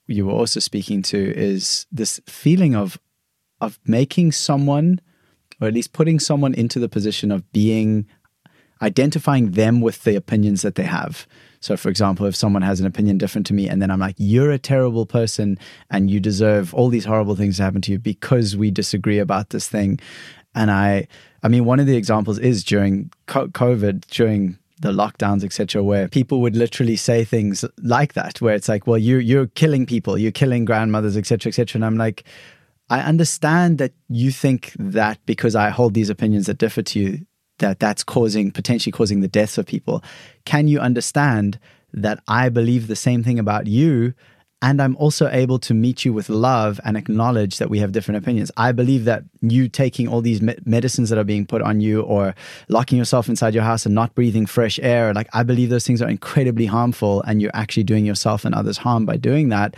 [0.06, 2.98] you were also speaking to, is this feeling of
[3.60, 5.00] of making someone,
[5.60, 8.06] or at least putting someone into the position of being
[8.82, 11.26] identifying them with the opinions that they have.
[11.60, 14.14] So, for example, if someone has an opinion different to me, and then I'm like,
[14.16, 15.58] you're a terrible person
[15.90, 19.50] and you deserve all these horrible things to happen to you because we disagree about
[19.50, 20.00] this thing.
[20.54, 21.06] And I,
[21.42, 26.40] I mean, one of the examples is during COVID, during the lockdowns, etc., where people
[26.40, 30.32] would literally say things like that, where it's like, well, you're, you're killing people, you're
[30.32, 31.78] killing grandmothers, etc., etc.
[31.78, 32.24] And I'm like,
[32.88, 37.26] I understand that you think that because I hold these opinions that differ to you,
[37.60, 40.02] that that's causing potentially causing the deaths of people
[40.44, 41.58] can you understand
[41.92, 44.12] that i believe the same thing about you
[44.62, 48.18] and i'm also able to meet you with love and acknowledge that we have different
[48.18, 51.81] opinions i believe that you taking all these me- medicines that are being put on
[51.81, 52.35] you or
[52.68, 56.03] locking yourself inside your house and not breathing fresh air like i believe those things
[56.03, 59.77] are incredibly harmful and you're actually doing yourself and others harm by doing that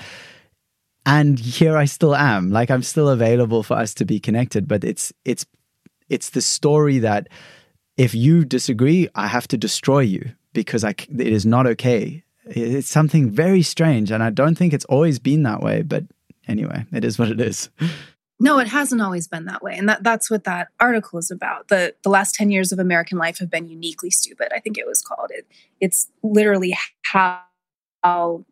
[1.07, 4.85] and here i still am like i'm still available for us to be connected but
[4.85, 5.47] it's it's
[6.09, 7.29] it's the story that
[7.97, 12.23] if you disagree, I have to destroy you because I, it is not okay.
[12.47, 14.11] It's something very strange.
[14.11, 15.83] And I don't think it's always been that way.
[15.83, 16.05] But
[16.49, 17.71] anyway, it is what it is.
[18.41, 19.77] No, it hasn't always been that way.
[19.77, 21.69] And that, that's what that article is about.
[21.69, 24.87] The, the last 10 years of American life have been uniquely stupid, I think it
[24.87, 25.31] was called.
[25.31, 25.47] It,
[25.81, 27.41] it's literally how,
[28.03, 28.45] how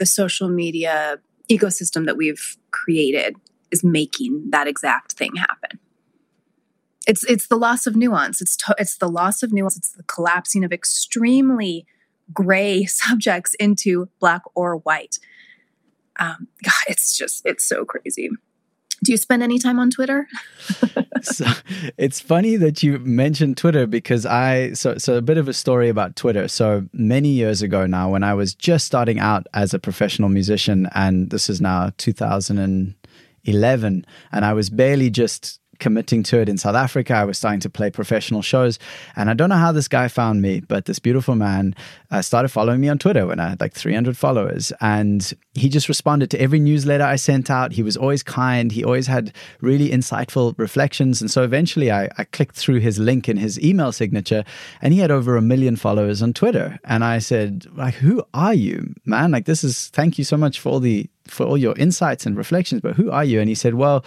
[0.00, 3.36] the social media ecosystem that we've created
[3.70, 5.78] is making that exact thing happen
[7.08, 10.02] it's it's the loss of nuance it's to, it's the loss of nuance it's the
[10.04, 11.86] collapsing of extremely
[12.32, 15.18] gray subjects into black or white.
[16.18, 18.30] Um, God, it's just it's so crazy.
[19.04, 20.26] Do you spend any time on twitter?
[21.20, 21.46] So
[21.96, 25.88] it's funny that you mentioned twitter because i so so a bit of a story
[25.88, 26.46] about twitter.
[26.46, 30.88] So many years ago now when i was just starting out as a professional musician
[30.94, 36.74] and this is now 2011 and i was barely just committing to it in South
[36.74, 37.14] Africa.
[37.14, 38.78] I was starting to play professional shows.
[39.16, 41.74] And I don't know how this guy found me, but this beautiful man
[42.10, 44.72] uh, started following me on Twitter when I had like 300 followers.
[44.80, 47.72] And he just responded to every newsletter I sent out.
[47.72, 48.72] He was always kind.
[48.72, 51.20] He always had really insightful reflections.
[51.20, 54.44] And so eventually I, I clicked through his link in his email signature
[54.82, 56.78] and he had over a million followers on Twitter.
[56.84, 59.30] And I said, like, who are you, man?
[59.30, 62.36] Like, this is, thank you so much for all the for all your insights and
[62.36, 63.40] reflections, but who are you?
[63.40, 64.04] And he said, Well,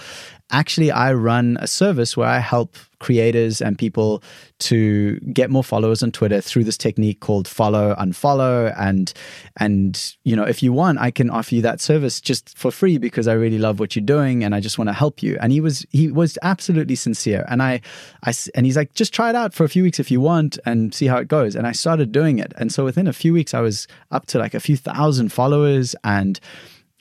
[0.52, 4.22] actually, I run a service where I help creators and people
[4.60, 8.74] to get more followers on Twitter through this technique called follow unfollow.
[8.78, 9.12] And
[9.58, 13.00] and you know if you want I can offer you that service just for free
[13.00, 15.38] because I really love what you're doing and I just want to help you.
[15.42, 17.44] And he was he was absolutely sincere.
[17.50, 17.82] And I
[18.24, 20.60] I and he's like just try it out for a few weeks if you want
[20.66, 21.56] and see how it goes.
[21.56, 22.54] And I started doing it.
[22.58, 25.96] And so within a few weeks I was up to like a few thousand followers
[26.04, 26.40] and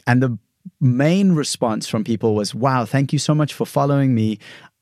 [0.07, 0.39] and the
[0.81, 4.39] main response from people was, wow, thank you so much for following me.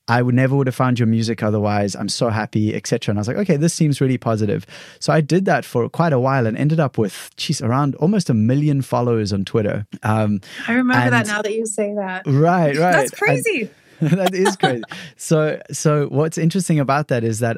[0.07, 1.95] I would never would have found your music otherwise.
[1.95, 3.11] I'm so happy, etc.
[3.11, 4.65] And I was like, okay, this seems really positive.
[4.99, 8.27] So I did that for quite a while and ended up with, geez, around almost
[8.27, 9.85] a million followers on Twitter.
[10.01, 12.25] Um, I remember that now that you say that.
[12.25, 12.91] Right, right.
[12.91, 13.69] That's crazy.
[14.01, 14.83] that is crazy.
[15.15, 17.57] so, so what's interesting about that is that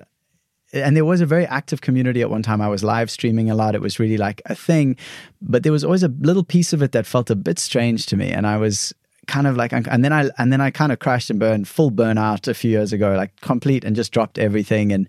[0.74, 2.62] and there was a very active community at one time.
[2.62, 3.76] I was live streaming a lot.
[3.76, 4.96] It was really like a thing,
[5.42, 8.18] but there was always a little piece of it that felt a bit strange to
[8.18, 8.32] me.
[8.32, 8.94] And I was
[9.28, 11.92] kind of like, and then I, and then I kind of crashed and burned, full
[11.92, 14.92] burnout a few years ago, like complete and just dropped everything.
[14.92, 15.08] And,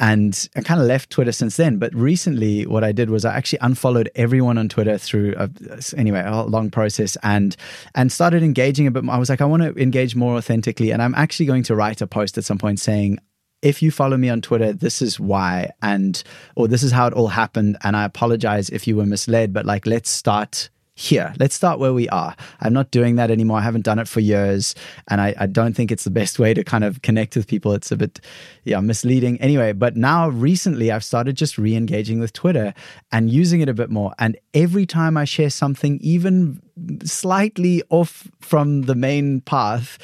[0.00, 1.78] and I kind of left Twitter since then.
[1.78, 5.50] But recently, what I did was I actually unfollowed everyone on Twitter through a,
[5.96, 7.56] anyway a long process and
[7.94, 9.04] and started engaging a bit.
[9.04, 9.14] More.
[9.14, 12.00] I was like, I want to engage more authentically, and I'm actually going to write
[12.00, 13.18] a post at some point saying
[13.62, 16.22] if you follow me on Twitter, this is why, and
[16.56, 17.78] or this is how it all happened.
[17.82, 21.34] And I apologize if you were misled, but like, let's start here.
[21.38, 22.36] Let's start where we are.
[22.60, 23.58] I'm not doing that anymore.
[23.58, 24.74] I haven't done it for years.
[25.08, 27.72] And I, I, don't think it's the best way to kind of connect with people.
[27.72, 28.20] It's a bit,
[28.64, 29.40] yeah, misleading.
[29.40, 32.74] Anyway, but now recently I've started just re engaging with Twitter
[33.10, 34.12] and using it a bit more.
[34.18, 36.60] And every time I share something, even
[37.04, 39.98] slightly off from the main path,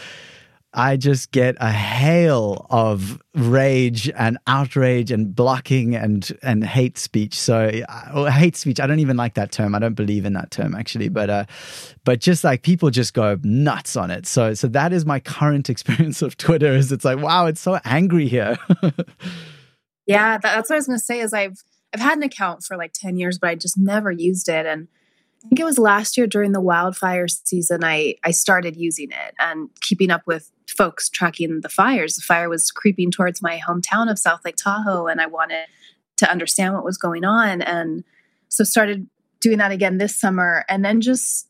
[0.74, 7.35] I just get a hail of rage and outrage and blocking and and hate speech.
[7.35, 9.74] So uh, hate speech, I don't even like that term.
[9.74, 11.44] I don't believe in that term actually, but uh,
[12.04, 14.26] but just like people just go nuts on it.
[14.26, 16.72] So so that is my current experience of Twitter.
[16.72, 18.59] Is it's like wow, it's so angry here.
[20.07, 21.20] yeah, that's what I was gonna say.
[21.20, 21.62] Is I've
[21.94, 24.88] I've had an account for like ten years, but I just never used it and
[25.44, 29.35] I think it was last year during the wildfire season I I started using it
[29.38, 32.16] and keeping up with folks tracking the fires.
[32.16, 35.66] The fire was creeping towards my hometown of South Lake Tahoe and I wanted
[36.16, 38.05] to understand what was going on and
[38.48, 39.07] so started
[39.40, 41.48] doing that again this summer and then just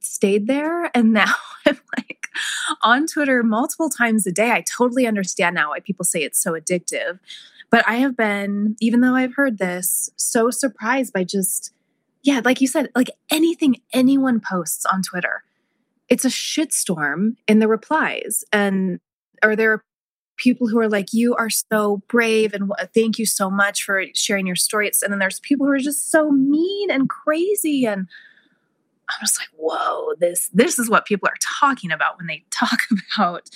[0.00, 1.34] stayed there and now
[1.66, 2.28] I'm like
[2.82, 4.50] on Twitter multiple times a day.
[4.50, 7.18] I totally understand now why people say it's so addictive.
[7.70, 11.72] But I have been even though I've heard this so surprised by just
[12.28, 15.44] yeah, like you said, like anything anyone posts on Twitter,
[16.10, 18.44] it's a shitstorm in the replies.
[18.52, 19.00] And
[19.42, 19.84] or there are
[20.36, 24.46] people who are like, "You are so brave, and thank you so much for sharing
[24.46, 28.06] your stories." And then there's people who are just so mean and crazy, and
[29.08, 32.80] I'm just like, "Whoa, this this is what people are talking about when they talk
[33.16, 33.48] about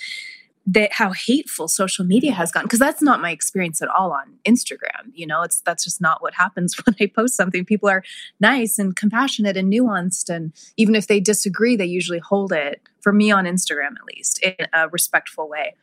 [0.65, 4.35] that how hateful social media has gotten because that's not my experience at all on
[4.45, 5.41] Instagram you know?
[5.41, 7.65] It's that's just not what happens when I post something.
[7.65, 8.03] People are
[8.39, 13.11] nice and compassionate and nuanced and even if they disagree they usually hold it for
[13.11, 15.75] me on Instagram at least in a respectful way.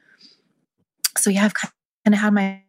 [1.19, 1.73] So yeah I've kind
[2.07, 2.63] of had my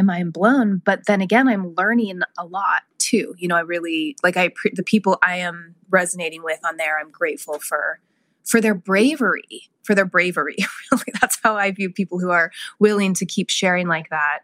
[0.00, 3.34] mind blown but then again I'm learning a lot too.
[3.38, 7.10] You know I really like I the people I am resonating with on there I'm
[7.10, 8.00] grateful for
[8.44, 10.56] for their bravery, for their bravery.
[10.92, 14.40] really, that's how I view people who are willing to keep sharing like that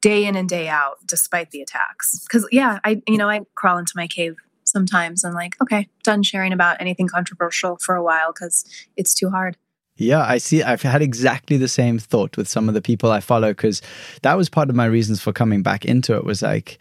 [0.00, 2.20] day in and day out, despite the attacks.
[2.20, 6.22] Because yeah, I you know I crawl into my cave sometimes and like okay, done
[6.22, 8.64] sharing about anything controversial for a while because
[8.96, 9.56] it's too hard.
[9.96, 10.62] Yeah, I see.
[10.62, 13.80] I've had exactly the same thought with some of the people I follow because
[14.22, 16.24] that was part of my reasons for coming back into it.
[16.24, 16.78] Was like,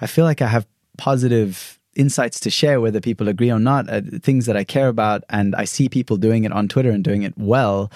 [0.00, 4.00] I feel like I have positive insights to share, whether people agree or not, uh,
[4.22, 5.24] things that I care about.
[5.28, 7.90] And I see people doing it on Twitter and doing it well.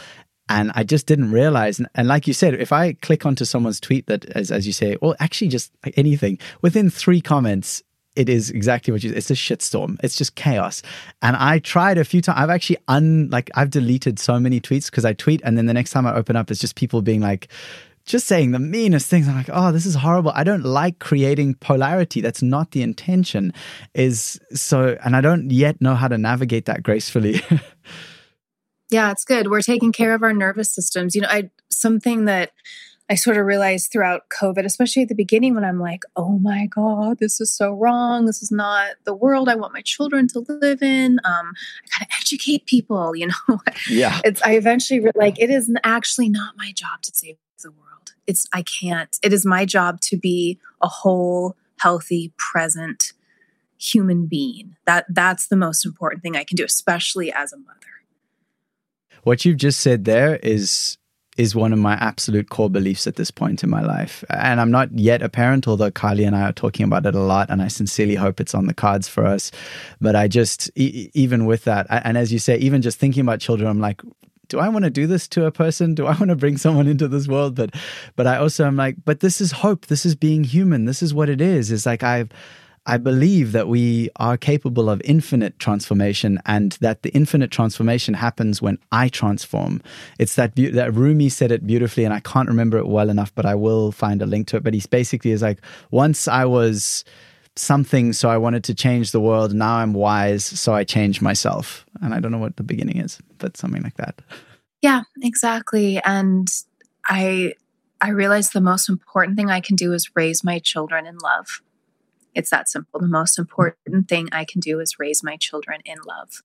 [0.48, 1.80] And I just didn't realize.
[1.94, 4.96] And, like you said, if I click onto someone's tweet that, as, as you say,
[4.96, 7.82] or actually just anything, within three comments,
[8.16, 10.82] it is exactly what you it's a shitstorm it's just chaos
[11.22, 14.86] and i tried a few times i've actually un like i've deleted so many tweets
[14.86, 17.20] because i tweet and then the next time i open up it's just people being
[17.20, 17.48] like
[18.08, 19.28] just saying the meanest things.
[19.28, 20.32] I'm like, oh, this is horrible.
[20.34, 22.20] I don't like creating polarity.
[22.20, 23.52] That's not the intention.
[23.94, 27.42] Is so, and I don't yet know how to navigate that gracefully.
[28.90, 29.48] yeah, it's good.
[29.48, 31.14] We're taking care of our nervous systems.
[31.14, 32.52] You know, I something that
[33.10, 36.66] I sort of realized throughout COVID, especially at the beginning when I'm like, oh my
[36.66, 38.26] God, this is so wrong.
[38.26, 41.18] This is not the world I want my children to live in.
[41.24, 41.52] Um,
[41.84, 43.60] I gotta educate people, you know?
[43.88, 44.20] Yeah.
[44.24, 47.36] It's I eventually like it is actually not my job to save
[48.28, 53.12] it's i can't it is my job to be a whole healthy present
[53.78, 57.74] human being that that's the most important thing i can do especially as a mother
[59.24, 60.98] what you've just said there is
[61.38, 64.24] is one of my absolute core beliefs at this point in my life.
[64.28, 67.20] And I'm not yet a parent, although Kylie and I are talking about it a
[67.20, 67.48] lot.
[67.48, 69.52] And I sincerely hope it's on the cards for us.
[70.00, 73.38] But I just, e- even with that, and as you say, even just thinking about
[73.38, 74.02] children, I'm like,
[74.48, 75.94] do I want to do this to a person?
[75.94, 77.54] Do I want to bring someone into this world?
[77.54, 77.74] But
[78.16, 79.86] but I also am like, but this is hope.
[79.86, 80.86] This is being human.
[80.86, 81.70] This is what it is.
[81.70, 82.30] It's like I've
[82.88, 88.62] I believe that we are capable of infinite transformation and that the infinite transformation happens
[88.62, 89.82] when I transform.
[90.18, 93.34] It's that be- that Rumi said it beautifully and I can't remember it well enough
[93.34, 96.46] but I will find a link to it but he's basically is like once I
[96.46, 97.04] was
[97.58, 101.86] something so I wanted to change the world now I'm wise so I changed myself
[102.00, 104.20] and I don't know what the beginning is but something like that.
[104.82, 106.00] Yeah, exactly.
[106.04, 106.48] And
[107.06, 107.54] I
[108.00, 111.62] I realized the most important thing I can do is raise my children in love.
[112.34, 113.00] It's that simple.
[113.00, 116.42] The most important thing I can do is raise my children in love.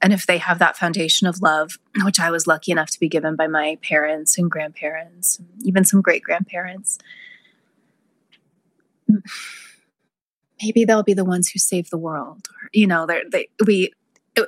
[0.00, 3.08] And if they have that foundation of love, which I was lucky enough to be
[3.08, 6.98] given by my parents and grandparents, even some great grandparents,
[10.64, 12.48] maybe they'll be the ones who save the world.
[12.50, 13.92] Or, you know, they, we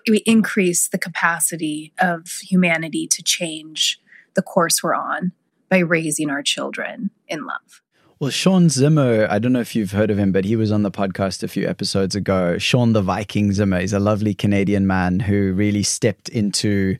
[0.08, 4.00] we increase the capacity of humanity to change
[4.34, 5.32] the course we're on
[5.68, 7.82] by raising our children in love.
[8.18, 10.82] Well, Sean Zimmer, I don't know if you've heard of him, but he was on
[10.82, 12.56] the podcast a few episodes ago.
[12.56, 16.96] Sean the Viking Zimmer is a lovely Canadian man who really stepped into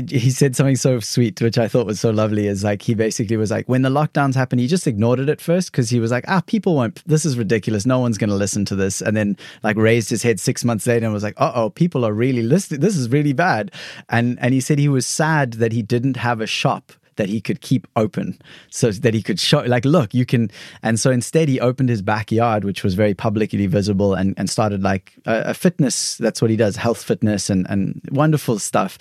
[0.00, 2.46] he said something so sweet, which I thought was so lovely.
[2.46, 5.40] Is like he basically was like, when the lockdowns happened, he just ignored it at
[5.40, 7.06] first because he was like, ah, people won't.
[7.06, 7.86] This is ridiculous.
[7.86, 9.00] No one's going to listen to this.
[9.00, 12.04] And then like raised his head six months later and was like, uh oh, people
[12.04, 12.80] are really listening.
[12.80, 13.70] This is really bad.
[14.08, 17.40] And and he said he was sad that he didn't have a shop that he
[17.40, 18.38] could keep open
[18.70, 20.50] so that he could show like look you can
[20.82, 24.82] and so instead he opened his backyard which was very publicly visible and, and started
[24.82, 28.98] like a, a fitness that's what he does health fitness and, and wonderful stuff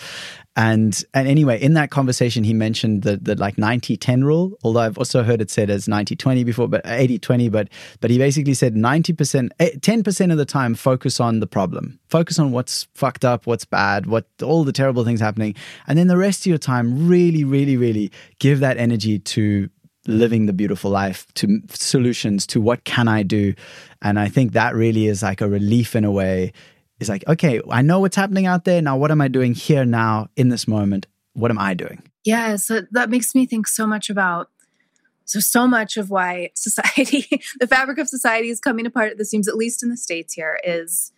[0.56, 4.80] and and anyway, in that conversation, he mentioned the, the like 90 10 rule, although
[4.80, 7.50] I've also heard it said as 90 20 before, but uh, 80 20.
[7.50, 12.00] But, but he basically said 90%, 10% eh, of the time, focus on the problem,
[12.08, 15.56] focus on what's fucked up, what's bad, what all the terrible things happening.
[15.88, 19.70] And then the rest of your time, really, really, really give that energy to
[20.08, 23.56] living the beautiful life to solutions to what can i do
[24.04, 26.54] and i think that really is like a relief in a way
[27.00, 28.82] is like, okay, I know what's happening out there.
[28.82, 31.08] Now, what am I doing here now in this moment?
[31.34, 32.02] What am I doing?
[32.24, 32.56] Yeah.
[32.56, 34.50] So that makes me think so much about
[35.26, 39.48] so so much of why society, the fabric of society is coming apart at seems
[39.48, 41.12] at least in the States here, is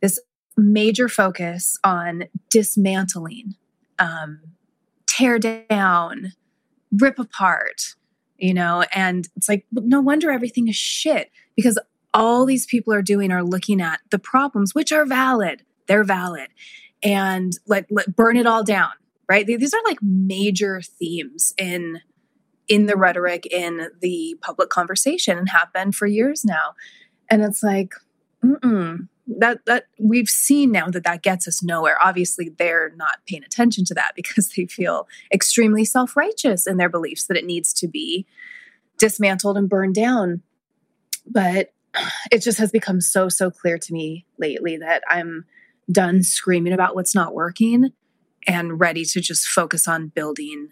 [0.00, 0.18] this
[0.56, 3.54] major focus on dismantling,
[3.98, 4.40] um,
[5.06, 6.32] tear down,
[7.00, 7.94] rip apart,
[8.36, 11.78] you know, and it's like, no wonder everything is shit because
[12.14, 15.62] all these people are doing are looking at the problems, which are valid.
[15.86, 16.48] They're valid.
[17.02, 18.90] And like let, burn it all down,
[19.28, 19.46] right?
[19.46, 22.00] These are like major themes in
[22.68, 26.74] in the rhetoric in the public conversation and have been for years now.
[27.28, 27.94] And it's like,
[28.42, 31.96] mm that that we've seen now that that gets us nowhere.
[32.02, 36.88] Obviously, they're not paying attention to that because they feel extremely self righteous in their
[36.88, 38.26] beliefs that it needs to be
[38.98, 40.42] dismantled and burned down.
[41.26, 41.72] But
[42.30, 45.44] it just has become so so clear to me lately that I'm
[45.90, 47.92] done screaming about what's not working
[48.46, 50.68] and ready to just focus on building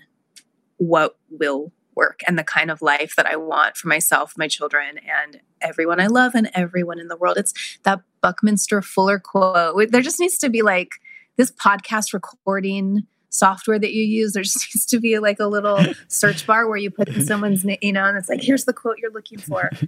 [0.76, 4.98] what will work and the kind of life that I want for myself, my children,
[4.98, 7.36] and everyone I love and everyone in the world.
[7.36, 7.52] It's
[7.82, 9.90] that Buckminster Fuller quote.
[9.90, 10.92] There just needs to be like
[11.36, 15.80] this podcast recording software that you use, there just needs to be like a little
[16.08, 18.72] search bar where you put in someone's name, you know, and it's like, here's the
[18.72, 19.70] quote you're looking for.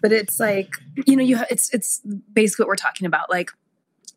[0.00, 0.74] But it's like,
[1.06, 2.00] you know, you it's it's
[2.32, 3.28] basically what we're talking about.
[3.28, 3.50] Like,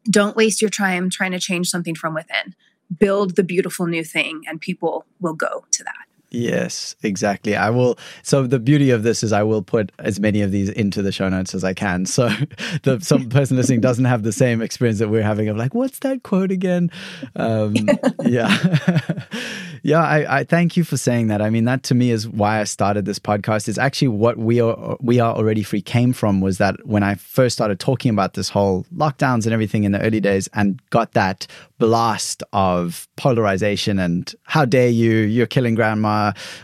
[0.10, 2.56] don't waste your time trying to change something from within.
[3.00, 6.06] Build the beautiful new thing, and people will go to that.
[6.34, 7.58] Yes, exactly.
[7.58, 8.00] I will.
[8.24, 11.12] So the beauty of this is I will put as many of these into the
[11.12, 12.06] show notes as I can.
[12.06, 12.30] So
[12.84, 16.00] the some person listening doesn't have the same experience that we're having of like, what's
[16.00, 16.90] that quote again?
[17.36, 17.76] Um,
[18.26, 18.50] yeah.
[19.84, 20.02] yeah.
[20.02, 21.42] I, I thank you for saying that.
[21.42, 23.68] I mean, that to me is why I started this podcast.
[23.68, 27.16] Is actually what we are we are already free came from was that when I
[27.16, 31.12] first started talking about this whole lockdowns and everything in the early days and got
[31.12, 31.46] that
[31.82, 36.21] blast of polarization and how dare you, you're killing grandma,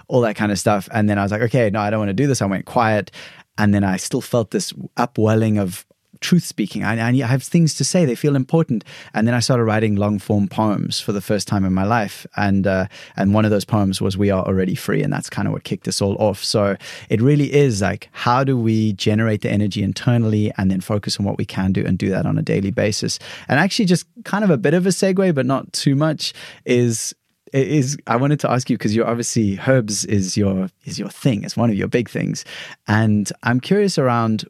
[0.08, 0.88] all that kind of stuff.
[0.92, 2.42] And then I was like, okay, no, I don't want to do this.
[2.42, 3.12] I went quiet.
[3.58, 5.86] And then I still felt this upwelling of
[6.20, 6.84] truth speaking.
[6.84, 8.84] I, I, have things to say; they feel important.
[9.14, 12.26] And then I started writing long form poems for the first time in my life,
[12.36, 15.48] and uh, and one of those poems was "We Are Already Free," and that's kind
[15.48, 16.44] of what kicked us all off.
[16.44, 16.76] So
[17.10, 21.26] it really is like, how do we generate the energy internally, and then focus on
[21.26, 23.20] what we can do, and do that on a daily basis.
[23.48, 26.34] And actually, just kind of a bit of a segue, but not too much,
[26.66, 27.14] is
[27.54, 31.44] is I wanted to ask you because you're obviously herbs is your is your thing.
[31.44, 32.46] It's one of your big things,
[32.88, 34.46] and I'm curious around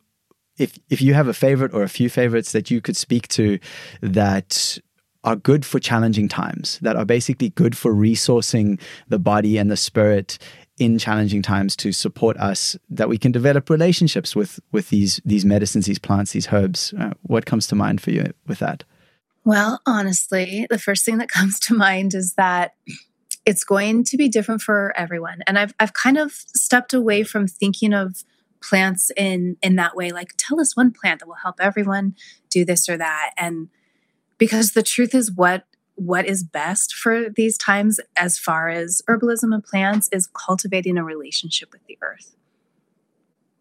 [0.57, 3.59] if if you have a favorite or a few favorites that you could speak to
[4.01, 4.77] that
[5.23, 8.79] are good for challenging times, that are basically good for resourcing
[9.09, 10.37] the body and the spirit
[10.77, 15.45] in challenging times to support us, that we can develop relationships with with these these
[15.45, 16.93] medicines, these plants, these herbs.
[16.99, 18.83] Uh, what comes to mind for you with that?
[19.47, 22.73] Well, honestly, the first thing that comes to mind is that
[23.45, 25.39] it's going to be different for everyone.
[25.47, 28.25] And I've I've kind of stepped away from thinking of
[28.61, 32.13] plants in in that way like tell us one plant that will help everyone
[32.49, 33.31] do this or that.
[33.37, 33.69] And
[34.37, 35.63] because the truth is what
[35.95, 41.05] what is best for these times as far as herbalism and plants is cultivating a
[41.05, 42.35] relationship with the earth.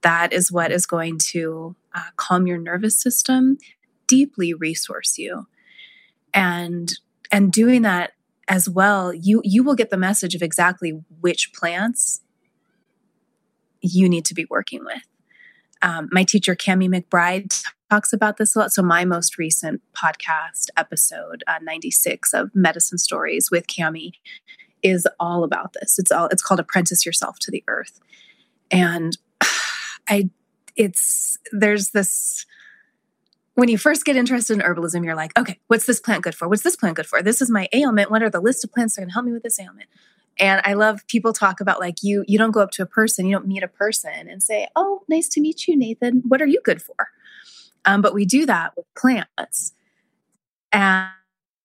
[0.01, 3.59] That is what is going to uh, calm your nervous system
[4.09, 5.47] deeply resource you
[6.37, 6.93] and
[7.33, 8.13] and doing that
[8.47, 12.21] as well you you will get the message of exactly which plants
[13.81, 15.03] you need to be working with.
[15.83, 18.73] Um, my teacher, Kami McBride, talks about this a lot.
[18.73, 24.13] So, my most recent podcast episode, uh, 96 of Medicine Stories with Kami,
[24.83, 25.99] is all about this.
[25.99, 28.01] It's all it's called apprentice yourself to the earth.
[28.71, 29.17] And
[30.09, 30.31] I
[30.77, 32.47] it's there's this
[33.57, 36.47] when you first get interested in herbalism, you're like, okay, what's this plant good for?
[36.47, 37.23] What's this plant good for?
[37.23, 38.11] This is my ailment.
[38.11, 39.89] What are the list of plants that can help me with this ailment?
[40.39, 43.25] And I love people talk about like you you don't go up to a person,
[43.25, 46.23] you don't meet a person and say, "Oh, nice to meet you, Nathan.
[46.29, 47.09] What are you good for?"
[47.87, 49.73] Um, but we do that with plants,
[50.71, 51.09] and,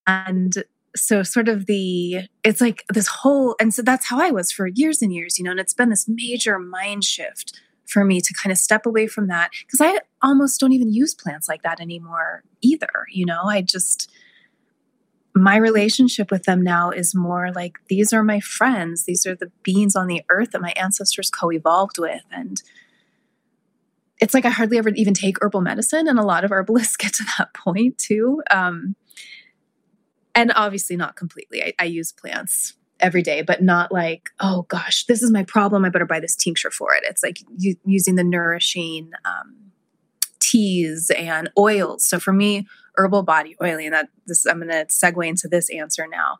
[0.07, 0.63] and
[0.95, 4.67] so sort of the it's like this whole and so that's how I was for
[4.67, 5.51] years and years, you know.
[5.51, 7.59] And it's been this major mind shift
[7.91, 11.13] for me to kind of step away from that because I almost don't even use
[11.13, 13.05] plants like that anymore either.
[13.11, 14.11] You know, I just
[15.33, 19.05] my relationship with them now is more like these are my friends.
[19.05, 22.23] These are the beings on the earth that my ancestors co evolved with.
[22.31, 22.61] And
[24.19, 26.07] it's like I hardly ever even take herbal medicine.
[26.07, 28.41] And a lot of herbalists get to that point too.
[28.51, 28.95] Um,
[30.33, 31.61] and obviously, not completely.
[31.61, 35.85] I, I use plants every day, but not like, oh gosh, this is my problem.
[35.85, 37.03] I better buy this tincture for it.
[37.05, 37.39] It's like
[37.85, 39.71] using the nourishing um,
[40.39, 42.05] teas and oils.
[42.05, 43.91] So for me, herbal body oiling.
[43.91, 46.37] That this I'm going to segue into this answer now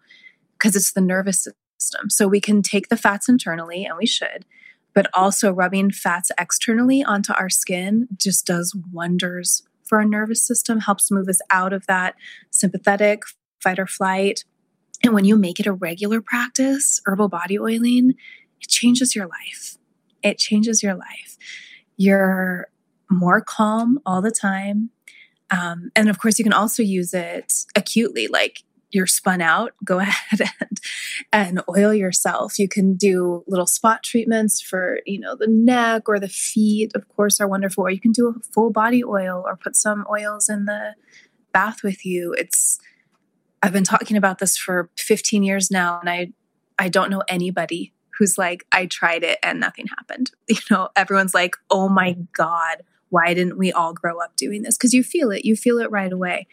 [0.58, 1.48] because it's the nervous
[1.80, 2.10] system.
[2.10, 4.46] So we can take the fats internally, and we should,
[4.94, 10.80] but also rubbing fats externally onto our skin just does wonders for our nervous system.
[10.80, 12.16] Helps move us out of that
[12.50, 13.24] sympathetic
[13.62, 14.44] fight or flight.
[15.04, 18.14] And when you make it a regular practice, herbal body oiling,
[18.62, 19.78] it changes your life.
[20.24, 21.38] It changes your life.
[21.98, 22.68] You're
[23.10, 24.92] more calm all the time.
[25.50, 30.00] Um, and of course, you can also use it acutely, like you're spun out, go
[30.00, 30.80] ahead and,
[31.32, 32.60] and oil yourself.
[32.60, 37.08] You can do little spot treatments for, you know, the neck or the feet, of
[37.10, 37.86] course, are wonderful.
[37.86, 40.96] Or you can do a full body oil or put some oils in the
[41.52, 42.34] bath with you.
[42.38, 42.80] It's,
[43.64, 46.34] I've been talking about this for 15 years now, and I,
[46.80, 50.32] I don't know anybody who's like, I tried it and nothing happened.
[50.50, 54.78] You know, everyone's like, oh my God, why didn't we all grow up doing this?
[54.78, 56.48] Because you feel it, you feel it right away.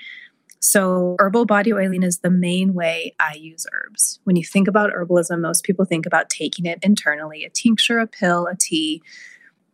[0.60, 4.18] So, herbal body oiling is the main way I use herbs.
[4.24, 8.06] When you think about herbalism, most people think about taking it internally a tincture, a
[8.06, 9.02] pill, a tea.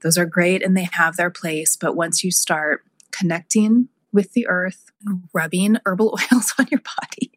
[0.03, 1.77] Those are great and they have their place.
[1.77, 4.93] But once you start connecting with the earth,
[5.35, 7.33] rubbing herbal oils on your body,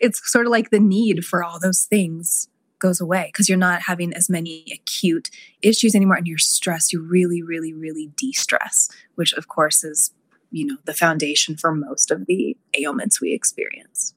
[0.00, 2.48] it's sort of like the need for all those things
[2.80, 5.30] goes away because you're not having as many acute
[5.62, 10.10] issues anymore and your stress you really really really de-stress which of course is
[10.50, 14.14] you know the foundation for most of the ailments we experience.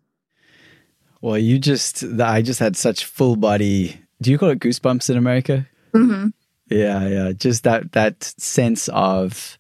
[1.22, 5.18] Well you just i just had such full body do you call it goosebumps in
[5.18, 5.68] america?
[5.94, 6.30] Mm-hmm.
[6.72, 9.60] yeah yeah just that that sense of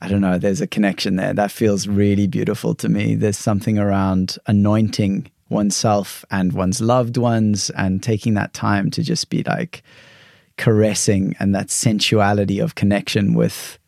[0.00, 1.34] I don't know, there's a connection there.
[1.34, 3.14] That feels really beautiful to me.
[3.14, 9.28] There's something around anointing oneself and one's loved ones and taking that time to just
[9.28, 9.82] be like
[10.56, 13.78] caressing and that sensuality of connection with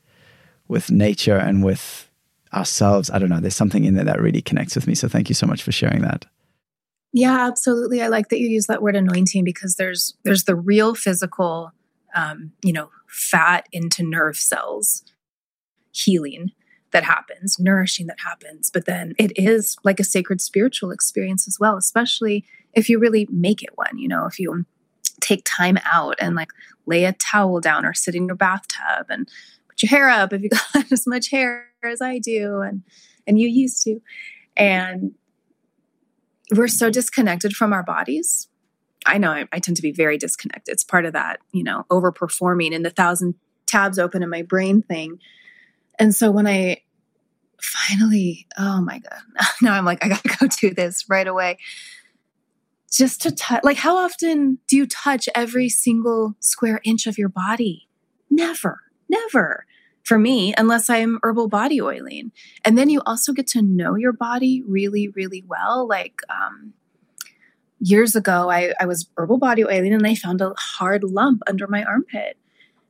[0.68, 2.10] with nature and with
[2.54, 3.10] ourselves.
[3.10, 4.94] I don't know, there's something in there that really connects with me.
[4.94, 6.24] So thank you so much for sharing that.
[7.12, 8.00] Yeah, absolutely.
[8.00, 11.72] I like that you use that word anointing because there's there's the real physical
[12.14, 15.02] um, you know, fat into nerve cells
[15.92, 16.50] healing
[16.92, 18.70] that happens, nourishing that happens.
[18.70, 23.26] But then it is like a sacred spiritual experience as well, especially if you really
[23.30, 23.98] make it one.
[23.98, 24.64] You know, if you
[25.20, 26.50] take time out and like
[26.86, 29.28] lay a towel down or sit in your bathtub and
[29.68, 32.82] put your hair up if you got as much hair as I do and
[33.26, 34.00] and you used to.
[34.56, 35.14] And
[36.54, 38.48] we're so disconnected from our bodies.
[39.06, 40.72] I know I, I tend to be very disconnected.
[40.72, 43.34] It's part of that, you know, overperforming and the thousand
[43.66, 45.18] tabs open in my brain thing
[45.98, 46.82] and so when I
[47.60, 49.20] finally, oh my God,
[49.62, 51.58] now I'm like, I gotta go do this right away.
[52.90, 57.30] Just to touch, like, how often do you touch every single square inch of your
[57.30, 57.88] body?
[58.28, 59.66] Never, never
[60.02, 62.32] for me, unless I'm herbal body oiling.
[62.64, 65.86] And then you also get to know your body really, really well.
[65.88, 66.74] Like, um,
[67.78, 71.66] years ago, I, I was herbal body oiling and I found a hard lump under
[71.66, 72.36] my armpit.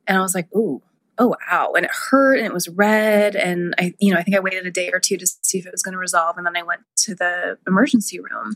[0.07, 0.81] And I was like, ooh,
[1.17, 1.73] oh wow.
[1.75, 3.35] And it hurt and it was red.
[3.35, 5.65] And i you know i think i waited a day or two to see if
[5.65, 6.37] it was going to resolve.
[6.37, 8.55] And then i went to the emergency room.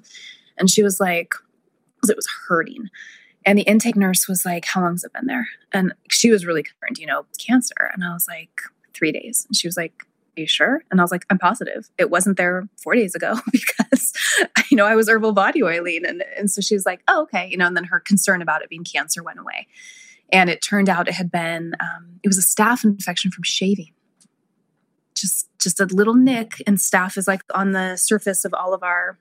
[0.58, 1.34] And she was like
[2.08, 2.90] it was hurting.
[3.46, 5.48] And the intake nurse was like how long's it been there?
[5.72, 7.92] And she was really concerned you know cancer.
[7.94, 8.62] And i was like
[8.94, 9.46] three days.
[9.48, 9.94] And she was like
[10.38, 10.84] are you sure?
[10.92, 11.90] And i was like i'm positive.
[11.98, 14.14] It wasn't there four days ago because
[14.70, 16.06] you know i was herbal body oiling.
[16.06, 17.48] And, and so she was like oh okay.
[17.50, 19.68] You know and then her concern about it being cancer went away
[20.32, 23.94] and it turned out it had been um, it was a staph infection from shaving
[25.16, 28.84] just just a little nick and staph is like on the surface of all of
[28.84, 29.18] our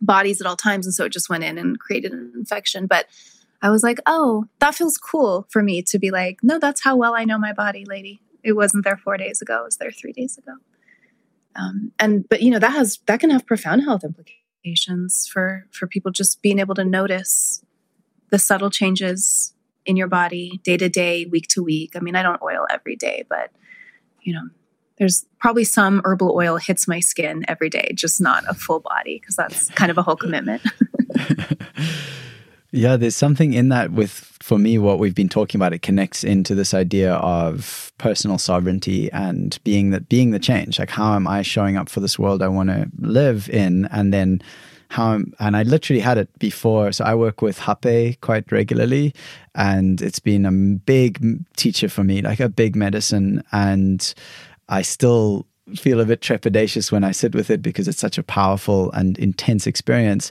[0.00, 0.86] bodies at all times.
[0.86, 2.86] And so it just went in and created an infection.
[2.86, 3.06] But
[3.62, 6.96] I was like, oh, that feels cool for me to be like, no, that's how
[6.96, 8.20] well I know my body, lady.
[8.42, 10.52] It wasn't there four days ago, it was there three days ago.
[11.56, 15.86] Um, and but you know that has that can have profound health implications for for
[15.86, 17.64] people just being able to notice
[18.30, 19.53] the subtle changes
[19.86, 21.92] in your body day to day, week to week.
[21.94, 23.50] I mean, I don't oil every day, but
[24.22, 24.48] you know,
[24.98, 29.18] there's probably some herbal oil hits my skin every day, just not a full body
[29.20, 30.62] because that's kind of a whole commitment.
[32.70, 34.10] yeah, there's something in that with
[34.40, 39.10] for me what we've been talking about it connects into this idea of personal sovereignty
[39.12, 40.78] and being that being the change.
[40.78, 44.12] Like how am I showing up for this world I want to live in and
[44.12, 44.42] then
[44.88, 46.92] how I'm, and I literally had it before.
[46.92, 49.14] So I work with Hape quite regularly,
[49.54, 53.42] and it's been a big teacher for me, like a big medicine.
[53.52, 54.14] And
[54.68, 58.22] I still feel a bit trepidatious when I sit with it because it's such a
[58.22, 60.30] powerful and intense experience.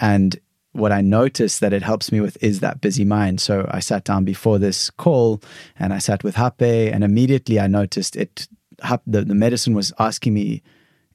[0.00, 0.38] And
[0.72, 3.40] what I notice that it helps me with is that busy mind.
[3.40, 5.40] So I sat down before this call
[5.78, 8.48] and I sat with Hape, and immediately I noticed it.
[9.06, 10.62] The, the medicine was asking me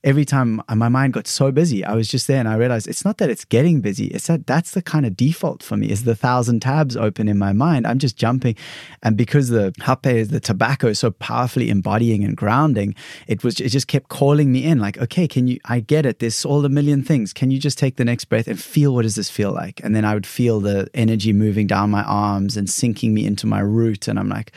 [0.03, 3.05] every time my mind got so busy, I was just there and I realized it's
[3.05, 4.07] not that it's getting busy.
[4.07, 7.37] It's that that's the kind of default for me is the thousand tabs open in
[7.37, 7.85] my mind.
[7.85, 8.55] I'm just jumping.
[9.03, 12.95] And because the hape is the tobacco is so powerfully embodying and grounding,
[13.27, 16.19] it was, it just kept calling me in like, okay, can you, I get it.
[16.19, 17.31] There's all a million things.
[17.31, 19.81] Can you just take the next breath and feel what does this feel like?
[19.83, 23.45] And then I would feel the energy moving down my arms and sinking me into
[23.45, 24.07] my root.
[24.07, 24.51] And I'm like,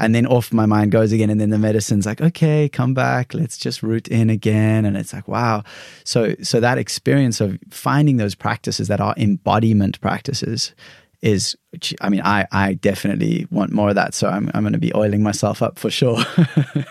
[0.00, 1.30] and then off my mind goes again.
[1.30, 3.34] And then the medicine's like, okay, come back.
[3.34, 5.62] Let's just root in again and it's like wow.
[6.04, 10.74] So so that experience of finding those practices that are embodiment practices
[11.22, 11.54] is
[12.00, 14.14] i mean i i definitely want more of that.
[14.14, 16.18] So i'm, I'm going to be oiling myself up for sure.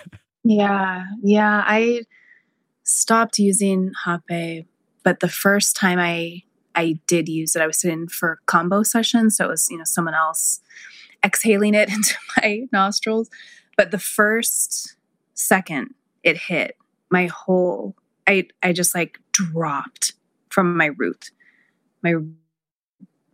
[0.43, 1.05] Yeah.
[1.21, 1.63] Yeah.
[1.65, 2.03] I
[2.83, 4.65] stopped using hape
[5.03, 6.41] but the first time i
[6.73, 9.37] i did use it i was sitting for combo sessions.
[9.37, 10.61] So it was you know someone else
[11.23, 13.29] exhaling it into my nostrils.
[13.77, 14.95] But the first
[15.33, 16.75] second it hit
[17.11, 17.95] my whole
[18.27, 20.13] I I just like dropped
[20.49, 21.31] from my root.
[22.03, 22.15] My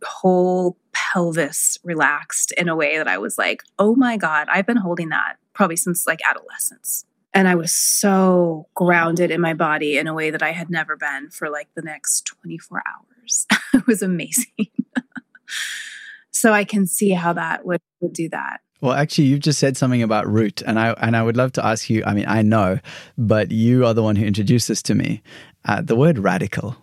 [0.04, 4.76] whole pelvis relaxed in a way that I was like, "Oh my god, I've been
[4.76, 7.04] holding that probably since like adolescence."
[7.34, 10.96] And I was so grounded in my body in a way that I had never
[10.96, 13.46] been for like the next 24 hours.
[13.74, 14.68] it was amazing.
[16.30, 18.60] so I can see how that would, would do that.
[18.80, 21.64] Well, actually, you've just said something about root, and I and I would love to
[21.64, 22.02] ask you.
[22.04, 22.78] I mean, I know,
[23.16, 25.22] but you are the one who introduced this to me.
[25.64, 26.76] Uh, the word radical.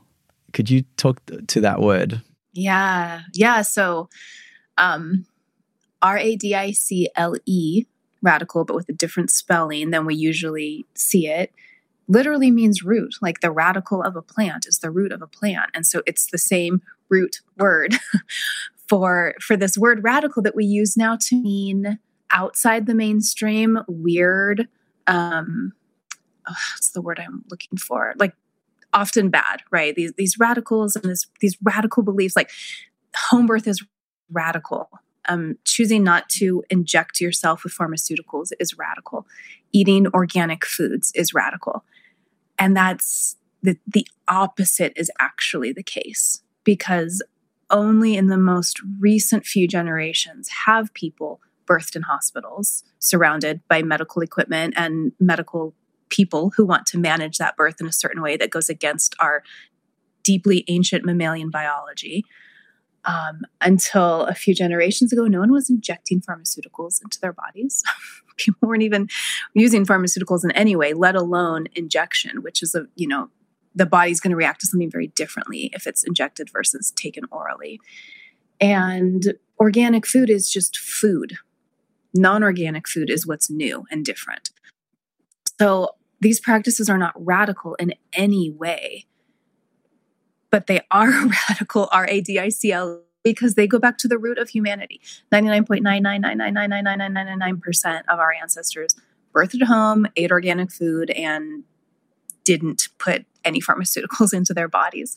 [0.53, 2.21] Could you talk to that word?
[2.51, 3.61] Yeah, yeah.
[3.61, 4.09] So,
[4.77, 5.25] um,
[6.01, 7.85] R A D I C L E,
[8.25, 11.51] radicle, but with a different spelling than we usually see it.
[12.07, 15.69] Literally means root, like the radicle of a plant is the root of a plant,
[15.73, 17.95] and so it's the same root word
[18.93, 21.97] for for this word radical that we use now to mean
[22.29, 24.67] outside the mainstream, weird.
[25.07, 25.73] Um,
[26.47, 28.13] oh, what's the word I'm looking for?
[28.17, 28.35] Like
[28.93, 29.95] often bad, right?
[29.95, 32.51] These these radicals and this these radical beliefs, like
[33.15, 33.83] home birth is
[34.31, 34.89] radical.
[35.27, 39.25] Um, choosing not to inject yourself with pharmaceuticals is radical.
[39.71, 41.83] Eating organic foods is radical,
[42.59, 47.23] and that's the the opposite is actually the case because
[47.73, 54.21] only in the most recent few generations have people birthed in hospitals surrounded by medical
[54.21, 55.73] equipment and medical
[56.09, 59.43] people who want to manage that birth in a certain way that goes against our
[60.23, 62.23] deeply ancient mammalian biology.
[63.05, 67.83] Um, until a few generations ago, no one was injecting pharmaceuticals into their bodies.
[68.37, 69.09] People weren't even
[69.53, 73.29] using pharmaceuticals in any way, let alone injection, which is a you know
[73.75, 77.79] the body's going to react to something very differently if it's injected versus taken orally.
[78.59, 81.37] And organic food is just food.
[82.13, 84.51] Non organic food is what's new and different.
[85.59, 89.05] So these practices are not radical in any way,
[90.51, 94.07] but they are radicle, R A D I C L, because they go back to
[94.07, 95.01] the root of humanity.
[95.31, 98.95] 99.999999999% of our ancestors
[99.33, 101.63] birthed at home, ate organic food, and
[102.43, 105.15] didn't put any pharmaceuticals into their bodies.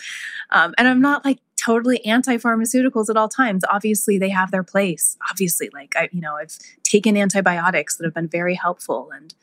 [0.50, 3.62] Um, and I'm not like totally anti pharmaceuticals at all times.
[3.70, 5.16] Obviously, they have their place.
[5.30, 9.34] Obviously, like I, you know, I've taken antibiotics that have been very helpful and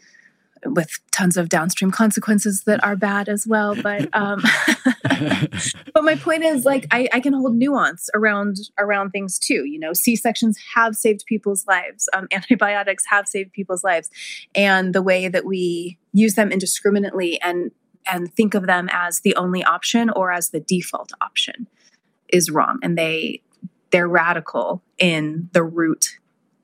[0.66, 3.76] with tons of downstream consequences that are bad as well.
[3.76, 4.42] But um,
[5.94, 9.66] but my point is like I, I, can hold nuance around around things too.
[9.66, 12.10] You know, C sections have saved people's lives.
[12.14, 14.10] Um, antibiotics have saved people's lives,
[14.56, 17.72] and the way that we use them indiscriminately and
[18.06, 21.68] and think of them as the only option or as the default option
[22.30, 23.42] is wrong and they
[23.92, 26.18] they're radical in the root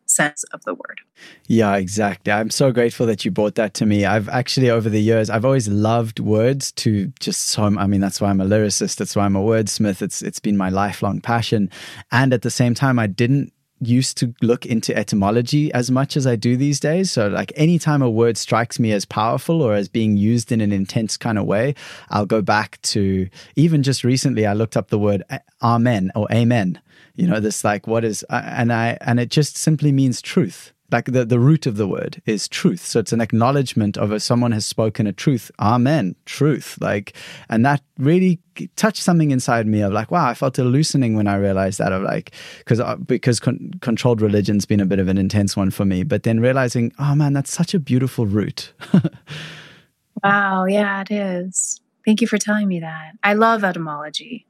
[0.10, 1.02] sense of the word.
[1.48, 2.34] Yeah, exactly.
[2.34, 4.06] I'm so grateful that you brought that to me.
[4.06, 8.20] I've actually, over the years, I've always loved words to just so, I mean, that's
[8.20, 8.98] why I'm a lyricist.
[8.98, 10.02] That's why I'm a wordsmith.
[10.02, 11.70] It's, it's been my lifelong passion.
[12.12, 16.28] And at the same time, I didn't used to look into etymology as much as
[16.28, 17.12] I do these days.
[17.12, 20.72] So, like, anytime a word strikes me as powerful or as being used in an
[20.72, 21.76] intense kind of way,
[22.10, 25.24] I'll go back to even just recently, I looked up the word
[25.62, 26.82] amen or amen.
[27.16, 31.06] You know, this like, what is, and I, and it just simply means truth like
[31.06, 32.86] the, the root of the word is truth.
[32.86, 35.52] So it's an acknowledgement of a, someone has spoken a truth.
[35.60, 36.16] Amen.
[36.26, 36.78] Truth.
[36.82, 37.14] Like,
[37.50, 38.40] and that really
[38.76, 41.92] touched something inside me of like, wow, I felt a loosening when I realized that
[41.92, 45.72] of like, because, uh, because con- controlled religion's been a bit of an intense one
[45.72, 48.74] for me, but then realizing, oh man, that's such a beautiful root.
[50.24, 50.66] wow.
[50.66, 51.82] Yeah, it is.
[52.06, 53.14] Thank you for telling me that.
[53.24, 54.48] I love etymology.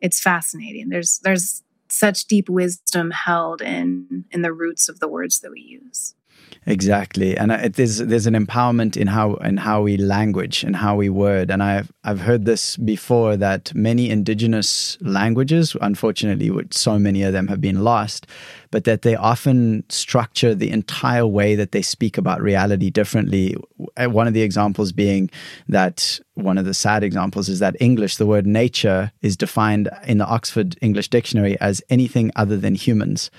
[0.00, 0.88] It's fascinating.
[0.88, 1.62] There's, there's,
[1.98, 6.15] such deep wisdom held in in the roots of the words that we use.
[6.68, 10.96] Exactly, and it, there's there's an empowerment in how in how we language and how
[10.96, 11.48] we word.
[11.48, 17.32] And I've I've heard this before that many indigenous languages, unfortunately, which so many of
[17.32, 18.26] them have been lost,
[18.72, 23.54] but that they often structure the entire way that they speak about reality differently.
[23.96, 25.30] Uh, one of the examples being
[25.68, 30.18] that one of the sad examples is that English, the word nature, is defined in
[30.18, 33.30] the Oxford English Dictionary as anything other than humans.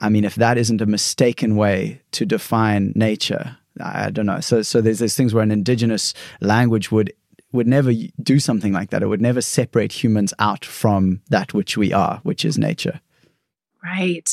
[0.00, 4.40] I mean, if that isn't a mistaken way to define nature, I don't know.
[4.40, 7.12] So, so there's these things where an indigenous language would
[7.52, 7.92] would never
[8.22, 9.02] do something like that.
[9.02, 13.00] It would never separate humans out from that which we are, which is nature.
[13.82, 14.28] Right.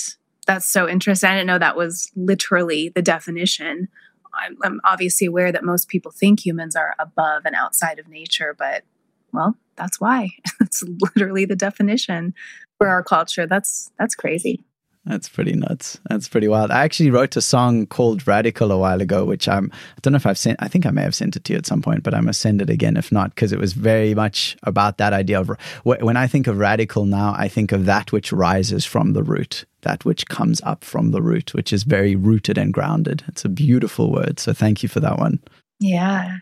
[0.45, 1.29] That's so interesting.
[1.29, 3.87] I didn't know that was literally the definition.
[4.33, 8.55] I'm, I'm obviously aware that most people think humans are above and outside of nature,
[8.57, 8.83] but
[9.31, 10.29] well, that's why.
[10.59, 12.33] that's literally the definition
[12.77, 13.45] for our culture.
[13.47, 14.63] That's that's crazy.
[15.05, 15.99] That's pretty nuts.
[16.09, 16.71] That's pretty wild.
[16.71, 20.17] I actually wrote a song called Radical a while ago, which I'm, I don't know
[20.17, 22.03] if I've sent, I think I may have sent it to you at some point,
[22.03, 25.11] but I must send it again if not, because it was very much about that
[25.11, 25.51] idea of
[25.83, 29.65] when I think of radical now, I think of that which rises from the root,
[29.81, 33.23] that which comes up from the root, which is very rooted and grounded.
[33.27, 34.39] It's a beautiful word.
[34.39, 35.39] So thank you for that one.
[35.79, 36.37] Yeah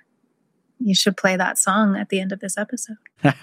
[0.84, 2.98] you should play that song at the end of this episode.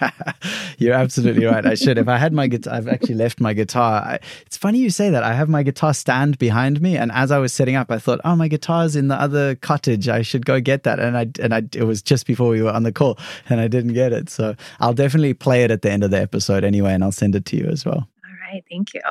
[0.77, 1.65] You're absolutely right.
[1.65, 1.97] I should.
[1.97, 4.01] If I had my guitar, I've actually left my guitar.
[4.01, 5.23] I, it's funny you say that.
[5.23, 8.19] I have my guitar stand behind me, and as I was setting up, I thought,
[8.25, 10.09] "Oh, my guitar's in the other cottage.
[10.09, 12.71] I should go get that." And I and I it was just before we were
[12.71, 13.17] on the call,
[13.49, 14.29] and I didn't get it.
[14.29, 17.35] So I'll definitely play it at the end of the episode anyway, and I'll send
[17.35, 18.07] it to you as well.
[18.25, 19.01] All right, thank you.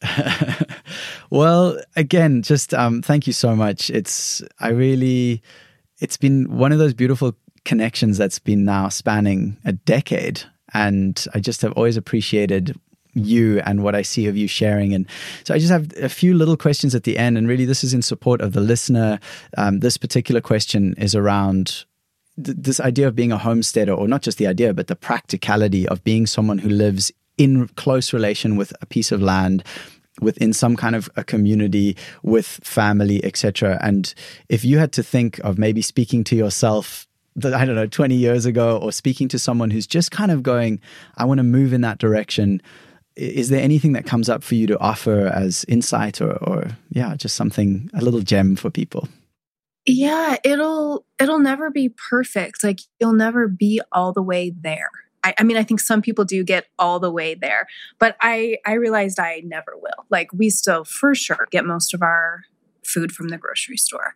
[1.30, 3.90] well, again, just um, thank you so much.
[3.90, 5.42] It's I really,
[6.00, 7.34] it's been one of those beautiful
[7.68, 10.42] connections that's been now spanning a decade.
[10.72, 12.74] And I just have always appreciated
[13.12, 14.94] you and what I see of you sharing.
[14.94, 15.06] And
[15.44, 17.36] so I just have a few little questions at the end.
[17.36, 19.20] And really, this is in support of the listener.
[19.58, 21.84] Um, this particular question is around
[22.42, 25.86] th- this idea of being a homesteader, or not just the idea, but the practicality
[25.86, 29.62] of being someone who lives in close relation with a piece of land
[30.20, 34.14] within some kind of a community with family etc and
[34.48, 37.07] if you had to think of maybe speaking to yourself
[37.44, 40.80] I don't know, 20 years ago, or speaking to someone who's just kind of going,
[41.16, 42.62] I want to move in that direction.
[43.16, 47.16] Is there anything that comes up for you to offer as insight or, or yeah,
[47.16, 49.08] just something, a little gem for people?
[49.86, 52.62] Yeah, it'll it'll never be perfect.
[52.62, 54.90] Like you'll never be all the way there.
[55.24, 57.66] I, I, mean, I think some people do get all the way there,
[57.98, 60.04] but I I realized I never will.
[60.10, 62.42] Like we still for sure get most of our
[62.84, 64.14] food from the grocery store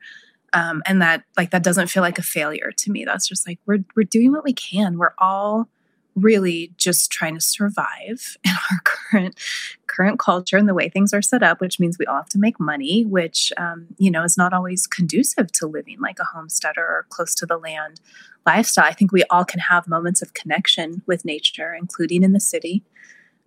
[0.53, 3.05] um, and that like that doesn't feel like a failure to me.
[3.05, 4.99] That's just like we're we're doing what we can.
[4.99, 5.69] We're all
[6.15, 9.39] really just trying to survive in our current
[9.87, 12.39] current culture and the way things are set up which means we all have to
[12.39, 16.83] make money which um, you know is not always conducive to living like a homesteader
[16.83, 18.01] or close to the land
[18.45, 18.85] lifestyle.
[18.85, 22.83] I think we all can have moments of connection with nature including in the city.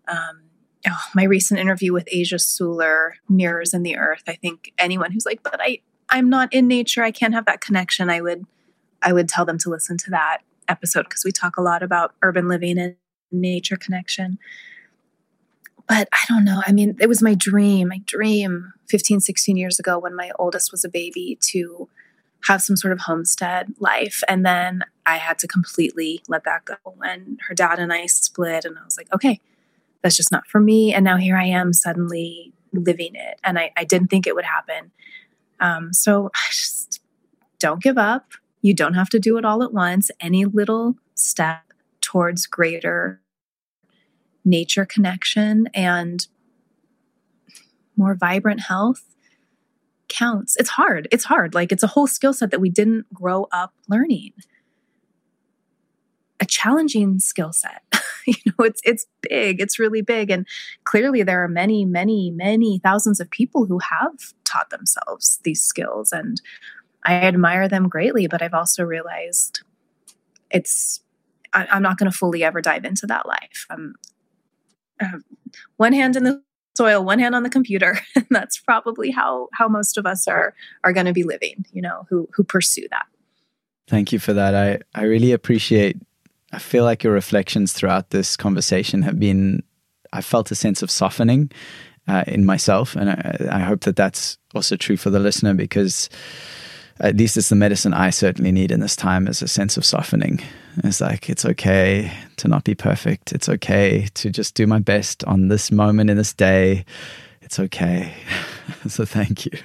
[0.08, 0.44] Um,
[0.88, 5.26] oh, my recent interview with asia suler mirrors in the earth i think anyone who's
[5.26, 5.80] like but i
[6.10, 8.46] I'm not in nature, I can't have that connection, I would
[9.02, 12.16] I would tell them to listen to that episode because we talk a lot about
[12.24, 12.96] urban living and
[13.32, 14.40] nature connection.
[15.88, 16.62] But I don't know.
[16.66, 20.72] I mean, it was my dream, my dream 15, 16 years ago when my oldest
[20.72, 21.88] was a baby to
[22.46, 24.24] have some sort of homestead life.
[24.28, 28.66] And then I had to completely let that go when her dad and I split.
[28.66, 29.40] And I was like, okay,
[30.02, 30.94] that's just not for me.
[30.94, 33.40] And now here I am suddenly living it.
[33.44, 34.92] And I, I didn't think it would happen.
[35.60, 37.02] Um, so just
[37.60, 38.34] don't give up.
[38.62, 40.10] You don't have to do it all at once.
[40.20, 41.62] Any little step
[42.02, 43.22] towards greater
[44.44, 46.28] nature connection and
[47.98, 49.04] more vibrant health
[50.08, 50.56] counts.
[50.58, 51.08] It's hard.
[51.12, 51.54] It's hard.
[51.54, 54.34] Like it's a whole skill set that we didn't grow up learning.
[56.40, 57.82] A challenging skill set.
[58.28, 59.62] you know, it's it's big.
[59.62, 60.48] It's really big and
[60.84, 66.12] clearly there are many many many thousands of people who have taught themselves these skills
[66.12, 66.42] and
[67.04, 69.62] I admire them greatly, but I've also realized
[70.52, 71.02] it's
[71.54, 73.66] I, am not going to fully ever dive into that life.
[73.70, 73.96] I'm
[75.78, 76.44] one hand in the
[76.76, 78.00] soil, one hand on the computer.
[78.16, 81.82] And that's probably how how most of us are are going to be living, you
[81.82, 83.06] know, who who pursue that.
[83.88, 84.56] Thank you for that.
[84.56, 85.98] I I really appreciate
[86.56, 89.62] I feel like your reflections throughout this conversation have been
[90.14, 91.52] I felt a sense of softening
[92.08, 96.10] uh, in myself and I, I hope that that's also true for the listener because
[97.02, 99.84] at least it's the medicine I certainly need in this time is a sense of
[99.84, 100.42] softening.
[100.82, 103.34] It's like it's okay to not be perfect.
[103.34, 106.86] It's okay to just do my best on this moment in this day.
[107.42, 108.14] It's okay.
[108.88, 109.60] so thank you.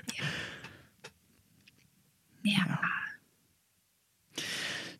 [2.42, 2.64] Yeah.
[2.66, 2.76] yeah.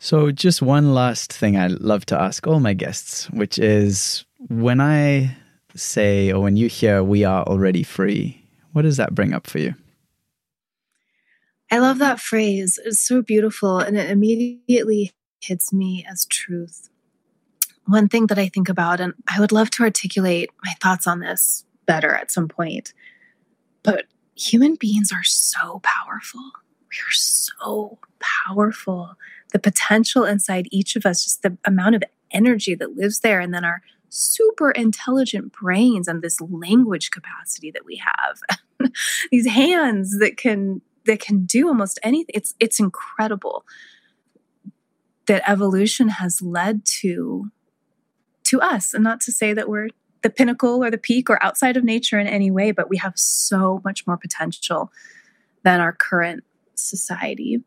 [0.03, 4.81] So just one last thing I love to ask all my guests, which is when
[4.81, 5.37] I
[5.75, 8.43] say or when you hear we are already free,
[8.73, 9.75] what does that bring up for you?
[11.71, 12.81] I love that phrase.
[12.83, 16.89] It's so beautiful and it immediately hits me as truth.
[17.87, 21.21] One thing that I think about, and I would love to articulate my thoughts on
[21.21, 22.95] this better at some point,
[23.83, 26.41] but human beings are so powerful.
[26.91, 29.17] We are so powerful.
[29.53, 33.53] The potential inside each of us, just the amount of energy that lives there, and
[33.53, 38.91] then our super intelligent brains and this language capacity that we have,
[39.31, 42.35] these hands that can that can do almost anything.
[42.35, 43.65] It's it's incredible
[45.27, 47.51] that evolution has led to
[48.45, 49.89] to us, and not to say that we're
[50.23, 53.15] the pinnacle or the peak or outside of nature in any way, but we have
[53.17, 54.93] so much more potential
[55.63, 56.45] than our current
[56.75, 57.63] society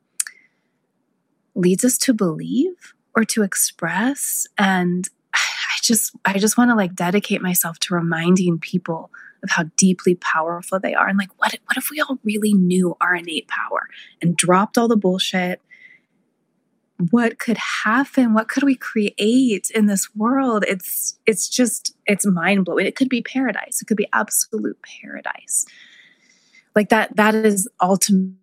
[1.56, 6.96] leads us to believe or to express and i just i just want to like
[6.96, 9.12] dedicate myself to reminding people
[9.44, 11.08] of how deeply powerful they are.
[11.08, 13.90] And like, what, what if we all really knew our innate power
[14.22, 15.62] and dropped all the bullshit?
[17.12, 18.34] What could happen?
[18.34, 20.64] What could we create in this world?
[20.68, 22.86] It's it's just it's mind blowing.
[22.86, 23.82] It could be paradise.
[23.82, 25.66] It could be absolute paradise.
[26.76, 28.36] Like that, that is ultimate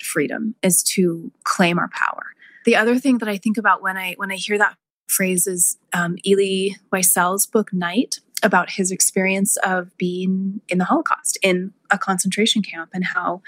[0.00, 2.32] freedom is to claim our power.
[2.66, 4.76] The other thing that I think about when I when I hear that
[5.08, 11.38] phrase is um, Elie Wiesel's book Night about his experience of being in the Holocaust
[11.42, 13.40] in a concentration camp and how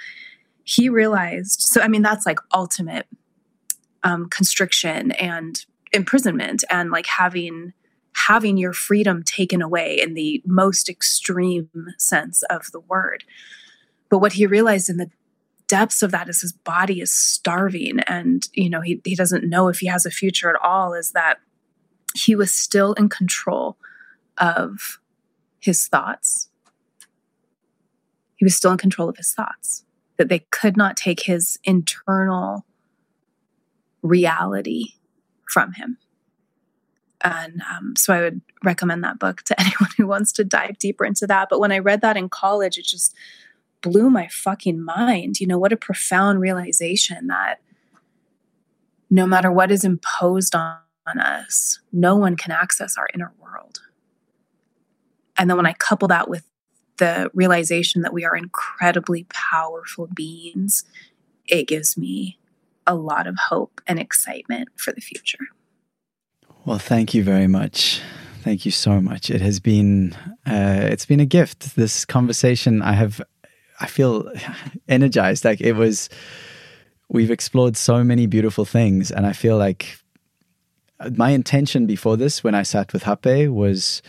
[0.63, 1.61] he realized.
[1.63, 3.07] So, I mean, that's like ultimate
[4.05, 7.73] um, constriction and imprisonment and like having
[8.15, 13.25] having your freedom taken away in the most extreme sense of the word.
[14.11, 15.11] But what he realized in the
[15.69, 19.69] depths of that is his body is starving and you know he, he doesn't know
[19.69, 21.39] if he has a future at all is that
[22.15, 23.77] he was still in control
[24.39, 24.99] of
[25.59, 26.49] his thoughts.
[28.37, 29.85] He was still in control of his thoughts,
[30.17, 32.65] that they could not take his internal
[34.03, 34.95] reality
[35.51, 35.99] from him.
[37.21, 41.05] And um, so I would recommend that book to anyone who wants to dive deeper
[41.05, 41.49] into that.
[41.51, 43.15] But when I read that in college, it just
[43.83, 45.41] blew my fucking mind.
[45.41, 47.61] You know, what a profound realization that
[49.11, 50.79] no matter what is imposed on
[51.19, 53.81] us, no one can access our inner world.
[55.39, 56.45] And then when I couple that with
[56.99, 60.85] the realization that we are incredibly powerful beings,
[61.47, 62.39] it gives me
[62.87, 65.39] a lot of hope and excitement for the future.
[66.65, 68.03] Well, thank you very much.
[68.43, 69.31] Thank you so much.
[69.31, 70.15] It has been
[70.47, 71.77] uh, it's been a gift.
[71.77, 73.21] This conversation, I have,
[73.81, 74.31] I feel
[74.89, 75.45] energized.
[75.45, 76.09] Like it was,
[77.09, 79.99] we've explored so many beautiful things, and I feel like
[81.01, 84.03] uh, my intention before this, when I sat with Hape, was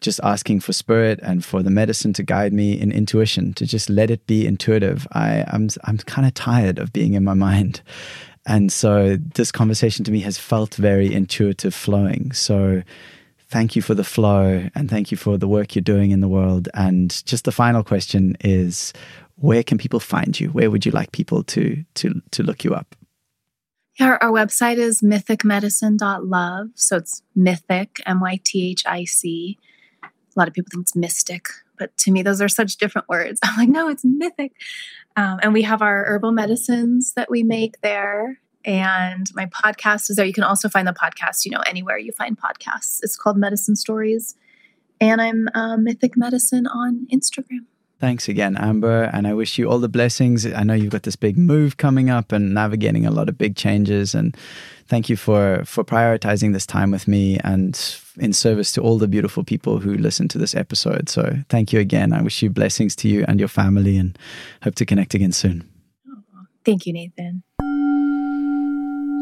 [0.00, 3.88] just asking for spirit and for the medicine to guide me in intuition, to just
[3.88, 5.06] let it be intuitive.
[5.12, 7.82] I, I'm I'm kind of tired of being in my mind.
[8.46, 12.32] And so this conversation to me has felt very intuitive flowing.
[12.32, 12.82] So
[13.54, 16.26] thank you for the flow and thank you for the work you're doing in the
[16.26, 16.68] world.
[16.74, 18.92] And just the final question is
[19.36, 20.48] where can people find you?
[20.48, 22.96] Where would you like people to to to look you up?
[24.00, 26.70] Our, our website is mythicmedicine.love.
[26.74, 29.56] So it's mythic, M Y T H I C.
[30.02, 31.46] A lot of people think it's mystic,
[31.78, 33.38] but to me, those are such different words.
[33.44, 34.50] I'm like, no, it's mythic.
[35.16, 38.40] Um, and we have our herbal medicines that we make there.
[38.64, 40.24] And my podcast is there.
[40.24, 43.00] You can also find the podcast, you know, anywhere you find podcasts.
[43.02, 44.36] It's called Medicine Stories.
[45.00, 47.66] And I'm uh, Mythic Medicine on Instagram.
[48.00, 49.04] Thanks again, Amber.
[49.04, 50.44] And I wish you all the blessings.
[50.46, 53.56] I know you've got this big move coming up and navigating a lot of big
[53.56, 54.14] changes.
[54.14, 54.36] And
[54.88, 57.80] thank you for, for prioritizing this time with me and
[58.18, 61.08] in service to all the beautiful people who listen to this episode.
[61.08, 62.12] So thank you again.
[62.12, 64.18] I wish you blessings to you and your family and
[64.62, 65.68] hope to connect again soon.
[66.64, 67.42] Thank you, Nathan.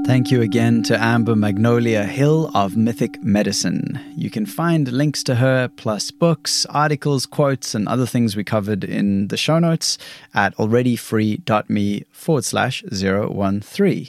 [0.05, 4.01] Thank you again to Amber Magnolia Hill of Mythic Medicine.
[4.17, 8.83] You can find links to her, plus books, articles, quotes, and other things we covered
[8.83, 9.99] in the show notes
[10.35, 14.09] at alreadyfree.me forward slash 013.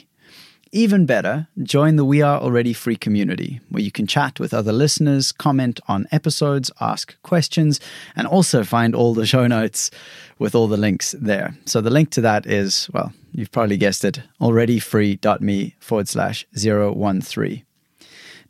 [0.74, 4.72] Even better, join the We Are Already Free community, where you can chat with other
[4.72, 7.78] listeners, comment on episodes, ask questions,
[8.16, 9.92] and also find all the show notes
[10.40, 11.56] with all the links there.
[11.64, 17.62] So the link to that is, well, you've probably guessed it, alreadyfree.me forward slash 013.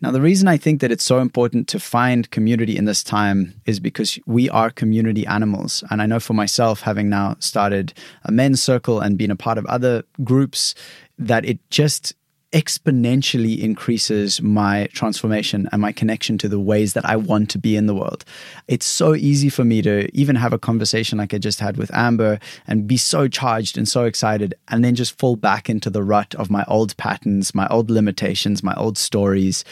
[0.00, 3.60] Now, the reason I think that it's so important to find community in this time
[3.64, 5.82] is because we are community animals.
[5.90, 9.58] And I know for myself, having now started a men's circle and been a part
[9.58, 10.74] of other groups,
[11.18, 12.14] that it just
[12.54, 17.74] exponentially increases my transformation and my connection to the ways that I want to be
[17.74, 18.24] in the world.
[18.68, 21.92] It's so easy for me to even have a conversation like I just had with
[21.92, 22.38] Amber
[22.68, 26.32] and be so charged and so excited and then just fall back into the rut
[26.36, 29.64] of my old patterns, my old limitations, my old stories.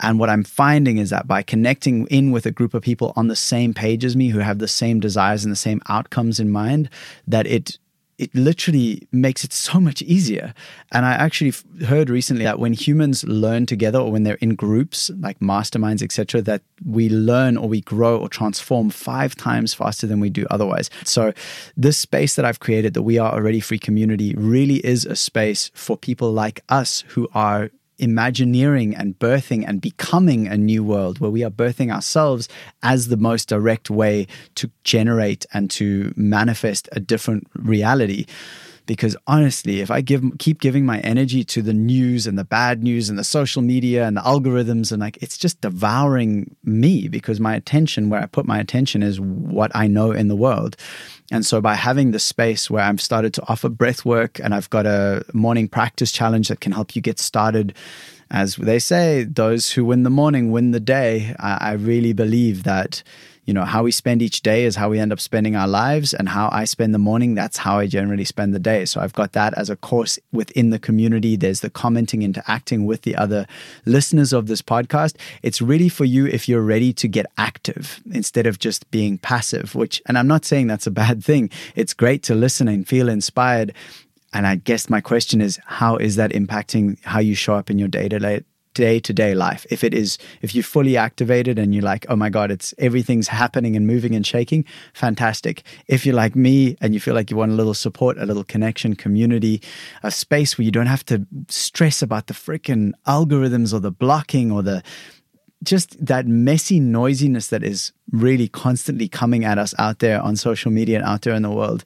[0.00, 3.28] And what I'm finding is that by connecting in with a group of people on
[3.28, 6.50] the same page as me who have the same desires and the same outcomes in
[6.50, 6.88] mind,
[7.26, 7.76] that it
[8.18, 10.54] it literally makes it so much easier.
[10.92, 11.52] And I actually
[11.86, 16.42] heard recently that when humans learn together or when they're in groups like masterminds, etc.,
[16.42, 20.90] that we learn or we grow or transform five times faster than we do otherwise.
[21.04, 21.32] So
[21.76, 25.70] this space that I've created, the We Are Already Free community, really is a space
[25.74, 27.70] for people like us who are
[28.02, 32.48] imagineering and birthing and becoming a new world where we are birthing ourselves
[32.82, 34.26] as the most direct way
[34.56, 38.26] to generate and to manifest a different reality.
[38.84, 42.82] Because honestly if i give keep giving my energy to the news and the bad
[42.82, 47.38] news and the social media and the algorithms and like it's just devouring me because
[47.38, 50.76] my attention where i put my attention is what i know in the world
[51.32, 54.68] and so by having the space where I've started to offer breath work and I've
[54.68, 57.74] got a morning practice challenge that can help you get started,
[58.30, 61.34] as they say, those who win the morning win the day.
[61.38, 63.02] I, I really believe that
[63.44, 66.14] you know, how we spend each day is how we end up spending our lives,
[66.14, 68.84] and how I spend the morning, that's how I generally spend the day.
[68.84, 71.34] So I've got that as a course within the community.
[71.34, 73.46] There's the commenting, interacting with the other
[73.84, 75.16] listeners of this podcast.
[75.42, 79.74] It's really for you if you're ready to get active instead of just being passive,
[79.74, 81.50] which, and I'm not saying that's a bad thing.
[81.74, 83.74] It's great to listen and feel inspired.
[84.32, 87.78] And I guess my question is, how is that impacting how you show up in
[87.78, 89.66] your day to day to day life.
[89.70, 93.28] If it is, if you're fully activated and you're like, oh my God, it's everything's
[93.28, 94.64] happening and moving and shaking,
[94.94, 95.62] fantastic.
[95.88, 98.44] If you're like me and you feel like you want a little support, a little
[98.44, 99.62] connection, community,
[100.02, 104.50] a space where you don't have to stress about the freaking algorithms or the blocking
[104.50, 104.82] or the
[105.62, 110.70] just that messy noisiness that is really constantly coming at us out there on social
[110.70, 111.84] media and out there in the world.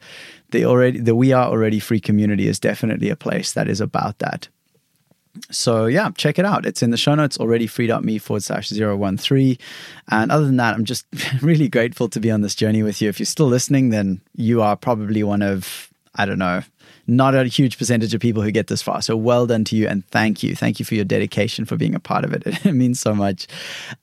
[0.50, 4.18] The already the we are already free community is definitely a place that is about
[4.20, 4.48] that.
[5.50, 6.66] So yeah, check it out.
[6.66, 9.56] It's in the show notes already free.me forward slash 013.
[10.10, 11.06] And other than that, I'm just
[11.42, 13.08] really grateful to be on this journey with you.
[13.08, 16.62] If you're still listening, then you are probably one of, I don't know,
[17.06, 19.00] not a huge percentage of people who get this far.
[19.00, 20.56] So well done to you and thank you.
[20.56, 22.44] Thank you for your dedication for being a part of it.
[22.66, 23.46] It means so much.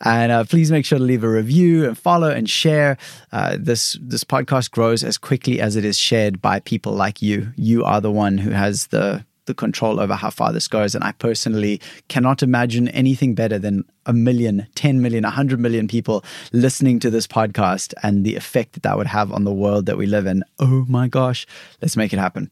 [0.02, 2.98] And uh, please make sure to leave a review and follow and share.
[3.32, 7.52] Uh, this this podcast grows as quickly as it is shared by people like you.
[7.58, 10.96] You are the one who has the the control over how far this goes.
[10.96, 16.24] And I personally cannot imagine anything better than a million, 10 million, 100 million people
[16.52, 19.98] listening to this podcast and the effect that that would have on the world that
[19.98, 20.44] we live in.
[20.60, 21.46] Oh my gosh,
[21.82, 22.52] let's make it happen.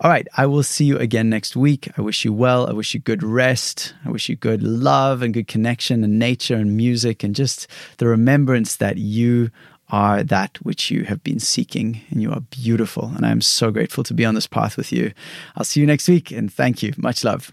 [0.00, 1.88] All right, I will see you again next week.
[1.96, 2.68] I wish you well.
[2.68, 3.94] I wish you good rest.
[4.04, 7.66] I wish you good love and good connection and nature and music and just
[7.98, 9.50] the remembrance that you
[9.90, 13.12] are that which you have been seeking, and you are beautiful.
[13.16, 15.12] And I am so grateful to be on this path with you.
[15.56, 16.92] I'll see you next week, and thank you.
[16.96, 17.52] Much love.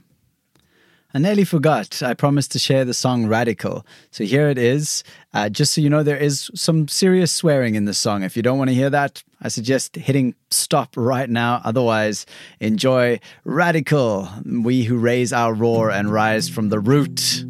[1.14, 2.04] I nearly forgot.
[2.04, 3.86] I promised to share the song Radicle.
[4.12, 5.04] So here it is.
[5.34, 8.24] Uh, just so you know, there is some serious swearing in this song.
[8.24, 11.62] If you don't want to hear that, I suggest hitting stop right now.
[11.64, 12.26] Otherwise,
[12.60, 14.64] enjoy Radicle.
[14.64, 17.44] We who raise our roar and rise from the root.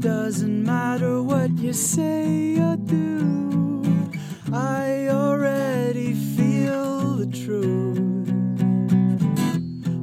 [0.00, 3.82] Doesn't matter what you say or do,
[4.52, 7.98] I already feel the truth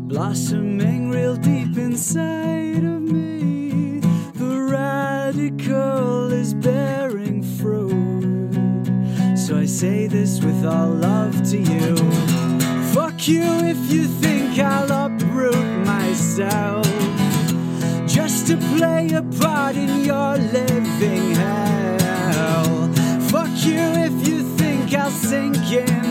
[0.09, 4.01] blossoming real deep inside of me.
[4.33, 9.37] The radicle is bearing fruit.
[9.37, 11.95] So I say this with all love to you.
[12.93, 17.14] Fuck you if you think I'll uproot myself
[18.16, 22.89] just to play a part in your living hell.
[23.30, 26.05] Fuck you if you think I'll sink in.